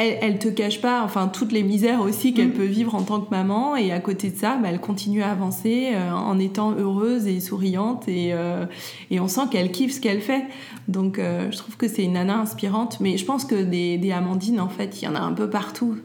elle, 0.00 0.18
elle 0.22 0.38
te 0.38 0.48
cache 0.48 0.80
pas, 0.80 1.02
enfin, 1.04 1.28
toutes 1.28 1.52
les 1.52 1.62
misères 1.62 2.00
aussi 2.00 2.32
qu'elle 2.32 2.48
mm. 2.48 2.54
peut 2.54 2.64
vivre 2.64 2.94
en 2.94 3.02
tant 3.02 3.20
que 3.20 3.30
maman. 3.30 3.76
Et 3.76 3.92
à 3.92 4.00
côté 4.00 4.30
de 4.30 4.36
ça, 4.36 4.56
bah, 4.56 4.68
elle 4.70 4.80
continue 4.80 5.22
à 5.22 5.30
avancer 5.30 5.90
euh, 5.92 6.10
en 6.10 6.38
étant 6.38 6.72
heureuse 6.72 7.26
et 7.26 7.38
souriante. 7.40 8.08
Et, 8.08 8.30
euh, 8.32 8.64
et 9.10 9.20
on 9.20 9.28
sent 9.28 9.42
qu'elle 9.50 9.70
kiffe 9.70 9.92
ce 9.92 10.00
qu'elle 10.00 10.22
fait. 10.22 10.44
Donc, 10.88 11.18
euh, 11.18 11.50
je 11.50 11.58
trouve 11.58 11.76
que 11.76 11.86
c'est 11.86 12.02
une 12.02 12.14
nana 12.14 12.38
inspirante. 12.38 12.98
Mais 13.00 13.18
je 13.18 13.24
pense 13.26 13.44
que 13.44 13.62
des, 13.62 13.98
des 13.98 14.12
Amandines, 14.12 14.60
en 14.60 14.70
fait, 14.70 15.02
il 15.02 15.04
y 15.04 15.08
en 15.08 15.14
a 15.14 15.20
un 15.20 15.32
peu 15.32 15.50
partout. 15.50 15.96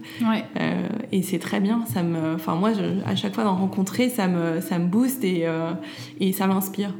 et 1.12 1.21
c'est 1.21 1.39
très 1.39 1.62
bien. 1.62 1.84
Ça 1.86 2.03
me, 2.03 2.36
enfin, 2.36 2.55
moi, 2.55 2.71
à 3.05 3.15
chaque 3.15 3.34
fois 3.34 3.45
d'en 3.45 3.55
rencontrer, 3.55 4.10
ça 4.10 4.27
me, 4.27 4.60
ça 4.60 4.77
me 4.77 4.88
booste 4.88 5.23
et, 5.23 5.47
et 6.19 6.34
ça 6.34 6.47
m'inspire. 6.47 6.93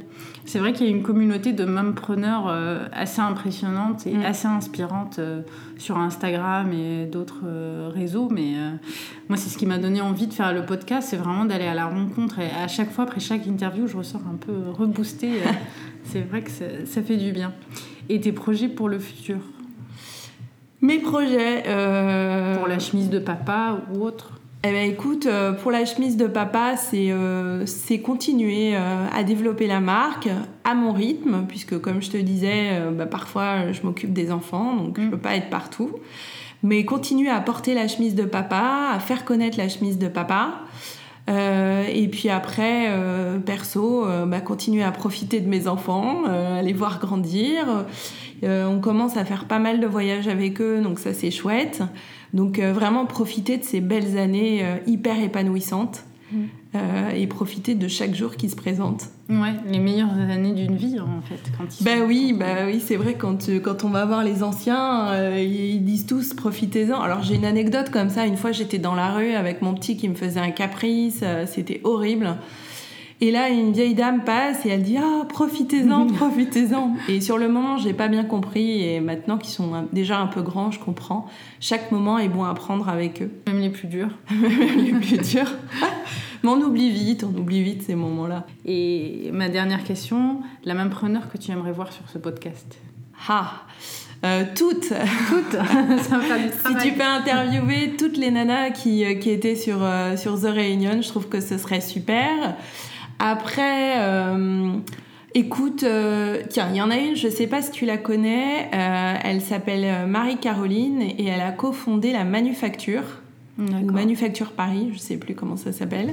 C'est 0.46 0.60
vrai 0.60 0.72
qu'il 0.72 0.86
y 0.86 0.88
a 0.88 0.92
une 0.92 1.02
communauté 1.02 1.52
de 1.52 1.64
mompreneurs 1.64 2.46
euh, 2.46 2.86
assez 2.92 3.20
impressionnante 3.20 4.06
et 4.06 4.14
mm. 4.14 4.22
assez 4.22 4.46
inspirante 4.46 5.18
euh, 5.18 5.42
sur 5.76 5.98
Instagram 5.98 6.72
et 6.72 7.06
d'autres 7.06 7.42
euh, 7.44 7.90
réseaux. 7.92 8.28
Mais 8.30 8.54
moi, 9.28 9.36
c'est 9.36 9.50
ce 9.50 9.58
qui 9.58 9.66
m'a 9.66 9.78
donné 9.78 10.00
envie 10.00 10.28
de 10.28 10.32
faire 10.32 10.54
le 10.54 10.64
podcast, 10.64 11.08
c'est 11.10 11.16
vraiment 11.16 11.44
d'aller 11.44 11.66
à 11.66 11.74
la 11.74 11.86
rencontre. 11.86 12.38
Et 12.38 12.48
à 12.62 12.68
chaque 12.68 12.92
fois, 12.92 13.04
après 13.04 13.20
chaque 13.20 13.44
interview, 13.46 13.88
je 13.88 13.96
ressors 13.96 14.22
un 14.32 14.36
peu 14.36 14.70
reboostée. 14.70 15.32
c'est 16.04 16.20
vrai 16.20 16.42
que 16.42 16.50
ça, 16.50 17.02
fait 17.02 17.16
du 17.16 17.32
bien. 17.32 17.52
Et 18.08 18.20
tes 18.20 18.32
projets 18.32 18.68
pour 18.68 18.88
le 18.88 19.00
futur? 19.00 19.38
Mes 20.80 20.98
projets. 20.98 21.62
Pour 22.56 22.68
la 22.68 22.78
chemise 22.78 23.10
de 23.10 23.18
papa 23.18 23.80
ou 23.92 24.04
autre? 24.04 24.30
Eh 24.64 24.72
ben, 24.72 24.90
écoute, 24.90 25.28
pour 25.62 25.70
la 25.70 25.84
chemise 25.84 26.16
de 26.16 26.26
papa, 26.26 26.76
c'est 26.76 27.14
c'est 27.66 28.00
continuer 28.00 28.74
à 28.74 29.22
développer 29.22 29.66
la 29.68 29.80
marque 29.80 30.28
à 30.64 30.74
mon 30.74 30.92
rythme, 30.92 31.44
puisque 31.46 31.78
comme 31.80 32.02
je 32.02 32.10
te 32.10 32.16
disais, 32.16 32.80
bah, 32.92 33.06
parfois 33.06 33.70
je 33.70 33.82
m'occupe 33.82 34.12
des 34.12 34.32
enfants, 34.32 34.74
donc 34.74 34.96
je 34.96 35.02
je 35.02 35.06
mm. 35.06 35.10
peux 35.10 35.18
pas 35.18 35.36
être 35.36 35.50
partout 35.50 35.92
mais 36.62 36.84
continuer 36.84 37.28
à 37.28 37.40
porter 37.40 37.74
la 37.74 37.86
chemise 37.86 38.14
de 38.14 38.24
papa, 38.24 38.90
à 38.92 38.98
faire 38.98 39.24
connaître 39.24 39.58
la 39.58 39.68
chemise 39.68 39.98
de 39.98 40.08
papa. 40.08 40.60
Euh, 41.28 41.84
et 41.88 42.08
puis 42.08 42.28
après, 42.28 42.86
euh, 42.88 43.38
perso, 43.38 44.06
euh, 44.06 44.26
bah, 44.26 44.40
continuer 44.40 44.82
à 44.82 44.92
profiter 44.92 45.40
de 45.40 45.48
mes 45.48 45.66
enfants, 45.66 46.24
à 46.24 46.62
les 46.62 46.72
voir 46.72 46.98
grandir. 47.00 47.86
on 48.42 48.80
commence 48.80 49.16
à 49.16 49.24
faire 49.24 49.46
pas 49.46 49.58
mal 49.58 49.80
de 49.80 49.86
voyages 49.86 50.28
avec 50.28 50.60
eux, 50.60 50.80
donc 50.80 50.98
ça 50.98 51.12
c'est 51.12 51.30
chouette. 51.30 51.82
Donc 52.34 52.58
vraiment 52.58 53.06
profiter 53.06 53.56
de 53.56 53.64
ces 53.64 53.80
belles 53.80 54.18
années 54.18 54.64
hyper 54.86 55.18
épanouissantes. 55.20 56.04
Euh, 56.74 57.10
et 57.10 57.26
profiter 57.26 57.74
de 57.74 57.88
chaque 57.88 58.14
jour 58.14 58.36
qui 58.36 58.50
se 58.50 58.56
présente. 58.56 59.04
Ouais, 59.30 59.54
les 59.66 59.78
meilleures 59.78 60.12
années 60.12 60.52
d'une 60.52 60.76
vie 60.76 60.98
en 60.98 61.22
fait. 61.22 61.40
Quand 61.56 61.80
ils 61.80 61.84
bah 61.84 62.04
oui, 62.06 62.34
bah 62.36 62.66
oui, 62.66 62.82
c'est 62.84 62.96
vrai 62.96 63.14
quand 63.14 63.48
euh, 63.48 63.60
quand 63.60 63.84
on 63.84 63.88
va 63.90 64.04
voir 64.04 64.24
les 64.24 64.42
anciens, 64.42 65.08
euh, 65.10 65.40
ils 65.40 65.84
disent 65.84 66.06
tous 66.06 66.34
profitez-en. 66.34 67.00
Alors 67.00 67.22
j'ai 67.22 67.36
une 67.36 67.44
anecdote 67.44 67.90
comme 67.90 68.10
ça. 68.10 68.26
Une 68.26 68.36
fois, 68.36 68.52
j'étais 68.52 68.78
dans 68.78 68.94
la 68.94 69.12
rue 69.12 69.32
avec 69.32 69.62
mon 69.62 69.74
petit 69.74 69.96
qui 69.96 70.08
me 70.08 70.14
faisait 70.14 70.40
un 70.40 70.50
caprice. 70.50 71.22
c'était 71.46 71.80
horrible. 71.84 72.36
Et 73.20 73.30
là, 73.30 73.48
une 73.48 73.72
vieille 73.72 73.94
dame 73.94 74.24
passe 74.24 74.66
et 74.66 74.68
elle 74.68 74.82
dit 74.82 74.98
Ah, 74.98 75.24
profitez-en, 75.28 76.06
profitez-en. 76.18 76.94
Et 77.08 77.20
sur 77.20 77.38
le 77.38 77.48
moment, 77.48 77.78
j'ai 77.78 77.94
pas 77.94 78.08
bien 78.08 78.24
compris. 78.24 78.82
Et 78.82 79.00
maintenant 79.00 79.38
qu'ils 79.38 79.52
sont 79.52 79.88
déjà 79.92 80.18
un 80.18 80.26
peu 80.26 80.42
grands, 80.42 80.70
je 80.70 80.78
comprends. 80.78 81.26
Chaque 81.60 81.90
moment 81.92 82.18
est 82.18 82.28
bon 82.28 82.44
à 82.44 82.54
prendre 82.54 82.88
avec 82.88 83.22
eux. 83.22 83.30
Même 83.46 83.60
les 83.60 83.70
plus 83.70 83.88
durs. 83.88 84.10
Même 84.30 84.78
les 84.78 84.92
plus 84.92 85.18
durs. 85.18 85.52
Mais 86.42 86.50
on 86.50 86.60
oublie 86.60 86.90
vite, 86.90 87.24
on 87.24 87.36
oublie 87.38 87.62
vite 87.62 87.82
ces 87.82 87.94
moments-là. 87.94 88.46
Et 88.66 89.30
ma 89.32 89.48
dernière 89.48 89.82
question 89.82 90.40
la 90.64 90.74
même 90.74 90.90
preneur 90.90 91.30
que 91.30 91.38
tu 91.38 91.50
aimerais 91.50 91.72
voir 91.72 91.92
sur 91.92 92.08
ce 92.08 92.18
podcast? 92.18 92.78
Ah 93.28 93.62
euh, 94.24 94.44
toutes. 94.54 94.92
Toutes. 95.28 95.52
Ça 95.52 96.18
travail. 96.18 96.50
Si 96.66 96.88
tu 96.88 96.94
peux 96.94 97.04
interviewer 97.04 97.96
toutes 97.98 98.16
les 98.16 98.30
nanas 98.30 98.70
qui, 98.70 99.04
euh, 99.04 99.14
qui 99.14 99.30
étaient 99.30 99.56
sur, 99.56 99.78
euh, 99.82 100.16
sur 100.16 100.40
The 100.40 100.46
Reunion, 100.46 101.02
je 101.02 101.08
trouve 101.08 101.28
que 101.28 101.40
ce 101.40 101.58
serait 101.58 101.80
super. 101.82 102.56
Après, 103.18 103.98
euh, 103.98 104.72
écoute, 105.34 105.82
euh, 105.82 106.42
tiens, 106.48 106.68
il 106.70 106.76
y 106.76 106.82
en 106.82 106.90
a 106.90 106.96
une, 106.96 107.16
je 107.16 107.26
ne 107.26 107.32
sais 107.32 107.46
pas 107.46 107.62
si 107.62 107.70
tu 107.70 107.86
la 107.86 107.96
connais, 107.96 108.68
euh, 108.74 109.14
elle 109.22 109.40
s'appelle 109.40 110.06
Marie-Caroline 110.06 111.02
et 111.02 111.26
elle 111.26 111.40
a 111.40 111.52
cofondé 111.52 112.12
la 112.12 112.24
Manufacture, 112.24 113.04
ou 113.58 113.90
Manufacture 113.90 114.52
Paris, 114.52 114.88
je 114.90 114.96
ne 114.96 115.00
sais 115.00 115.16
plus 115.16 115.34
comment 115.34 115.56
ça 115.56 115.72
s'appelle. 115.72 116.12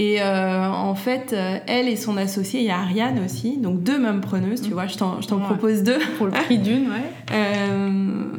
Et 0.00 0.22
euh, 0.22 0.70
en 0.70 0.94
fait, 0.94 1.32
euh, 1.32 1.58
elle 1.66 1.88
et 1.88 1.96
son 1.96 2.16
associée, 2.16 2.60
il 2.60 2.66
y 2.66 2.70
a 2.70 2.78
Ariane 2.78 3.20
aussi, 3.24 3.56
donc 3.56 3.82
deux 3.82 3.98
mêmes 3.98 4.20
preneuses, 4.20 4.62
tu 4.62 4.70
mm. 4.70 4.72
vois, 4.72 4.86
je 4.86 4.96
t'en, 4.96 5.18
propose 5.40 5.82
deux. 5.82 5.98
Pour 6.18 6.26
le 6.26 6.32
prix 6.32 6.58
d'une, 6.58 6.88
ouais. 6.88 7.02
Euh, 7.30 8.32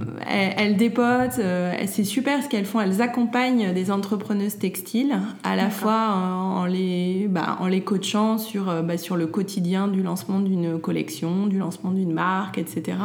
elles, 0.57 0.77
dépotent, 0.77 1.39
c'est 1.85 2.03
super 2.03 2.43
ce 2.43 2.49
qu'elles 2.49 2.65
font, 2.65 2.81
elles 2.81 3.01
accompagnent 3.01 3.71
des 3.71 3.91
entrepreneuses 3.91 4.57
textiles, 4.57 5.19
à 5.43 5.55
la 5.55 5.69
fois 5.69 6.09
en, 6.11 6.65
les, 6.65 7.27
bah, 7.29 7.57
en 7.59 7.67
les 7.67 7.81
coachant 7.81 8.39
sur, 8.39 8.65
bah, 8.83 8.97
sur 8.97 9.15
le 9.15 9.27
quotidien 9.27 9.87
du 9.87 10.01
lancement 10.01 10.39
d'une 10.39 10.79
collection, 10.79 11.45
du 11.45 11.59
lancement 11.59 11.91
d'une 11.91 12.13
marque, 12.13 12.57
etc. 12.57 12.97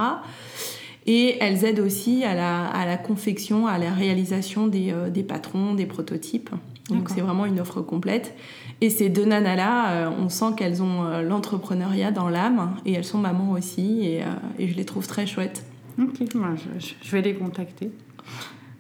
Et 1.07 1.37
elles 1.41 1.65
aident 1.65 1.81
aussi 1.81 2.25
à 2.25 2.35
la, 2.35 2.67
à 2.67 2.87
la 2.87 2.97
confection, 2.97 3.67
à 3.67 3.77
la 3.77 3.91
réalisation 3.91 4.67
des, 4.67 4.95
des 5.13 5.23
patrons, 5.23 5.75
des 5.75 5.87
prototypes. 5.87 6.51
Donc 6.91 7.09
c'est 7.09 7.21
vraiment 7.21 7.47
une 7.47 7.61
offre 7.61 7.81
complète. 7.81 8.35
Et 8.81 8.91
ces 8.91 9.09
deux 9.09 9.25
nanas-là, 9.25 9.91
euh, 9.91 10.11
on 10.19 10.29
sent 10.29 10.53
qu'elles 10.57 10.83
ont 10.83 11.05
euh, 11.05 11.23
l'entrepreneuriat 11.23 12.11
dans 12.11 12.29
l'âme 12.29 12.77
et 12.85 12.93
elles 12.93 13.05
sont 13.05 13.19
mamans 13.19 13.53
aussi 13.53 14.05
et, 14.05 14.23
euh, 14.23 14.27
et, 14.59 14.69
je 14.69 14.77
les 14.77 14.85
trouve 14.85 15.07
très 15.07 15.27
chouettes. 15.27 15.65
Ok, 15.99 16.35
moi, 16.35 16.51
je, 16.57 17.11
vais 17.11 17.23
les 17.23 17.35
contacter. 17.35 17.91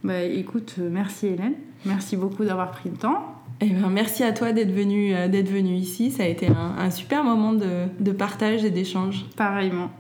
Bah, 0.02 0.22
écoute, 0.22 0.74
merci 0.78 1.28
Hélène. 1.28 1.54
Merci 1.86 2.16
beaucoup 2.16 2.44
d'avoir 2.44 2.72
pris 2.72 2.90
le 2.90 2.96
temps. 2.96 3.40
Eh 3.60 3.70
ben, 3.70 3.88
merci 3.88 4.24
à 4.24 4.32
toi 4.32 4.52
d'être 4.52 4.72
venue 4.72 5.12
d'être 5.28 5.48
venu 5.48 5.74
ici. 5.74 6.10
Ça 6.10 6.24
a 6.24 6.26
été 6.26 6.48
un, 6.48 6.74
un 6.76 6.90
super 6.90 7.22
moment 7.22 7.52
de, 7.52 7.84
de 8.00 8.12
partage 8.12 8.64
et 8.64 8.70
d'échange. 8.70 9.24
Pareillement. 9.36 9.90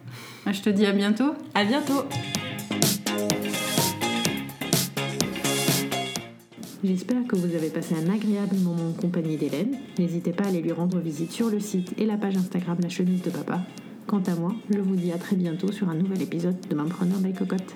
Je 0.50 0.60
te 0.60 0.70
dis 0.70 0.84
à 0.86 0.92
bientôt. 0.92 1.32
À 1.54 1.64
bientôt. 1.64 2.02
J'espère 6.84 7.26
que 7.26 7.34
vous 7.34 7.54
avez 7.54 7.70
passé 7.70 7.94
un 7.94 8.12
agréable 8.12 8.56
moment 8.56 8.90
en 8.90 8.92
compagnie 8.92 9.38
d'Hélène. 9.38 9.78
N'hésitez 9.98 10.32
pas 10.32 10.44
à 10.44 10.48
aller 10.48 10.60
lui 10.60 10.72
rendre 10.72 10.98
visite 10.98 11.32
sur 11.32 11.48
le 11.48 11.58
site 11.58 11.94
et 11.96 12.04
la 12.04 12.18
page 12.18 12.36
Instagram 12.36 12.76
La 12.82 12.90
Chemise 12.90 13.22
de 13.22 13.30
Papa. 13.30 13.62
Quant 14.06 14.22
à 14.26 14.34
moi, 14.34 14.52
je 14.68 14.80
vous 14.80 14.94
dis 14.94 15.10
à 15.10 15.16
très 15.16 15.34
bientôt 15.34 15.72
sur 15.72 15.88
un 15.88 15.94
nouvel 15.94 16.20
épisode 16.20 16.60
de 16.68 16.74
Mampreneur 16.74 17.20
by 17.20 17.32
Cocotte. 17.32 17.74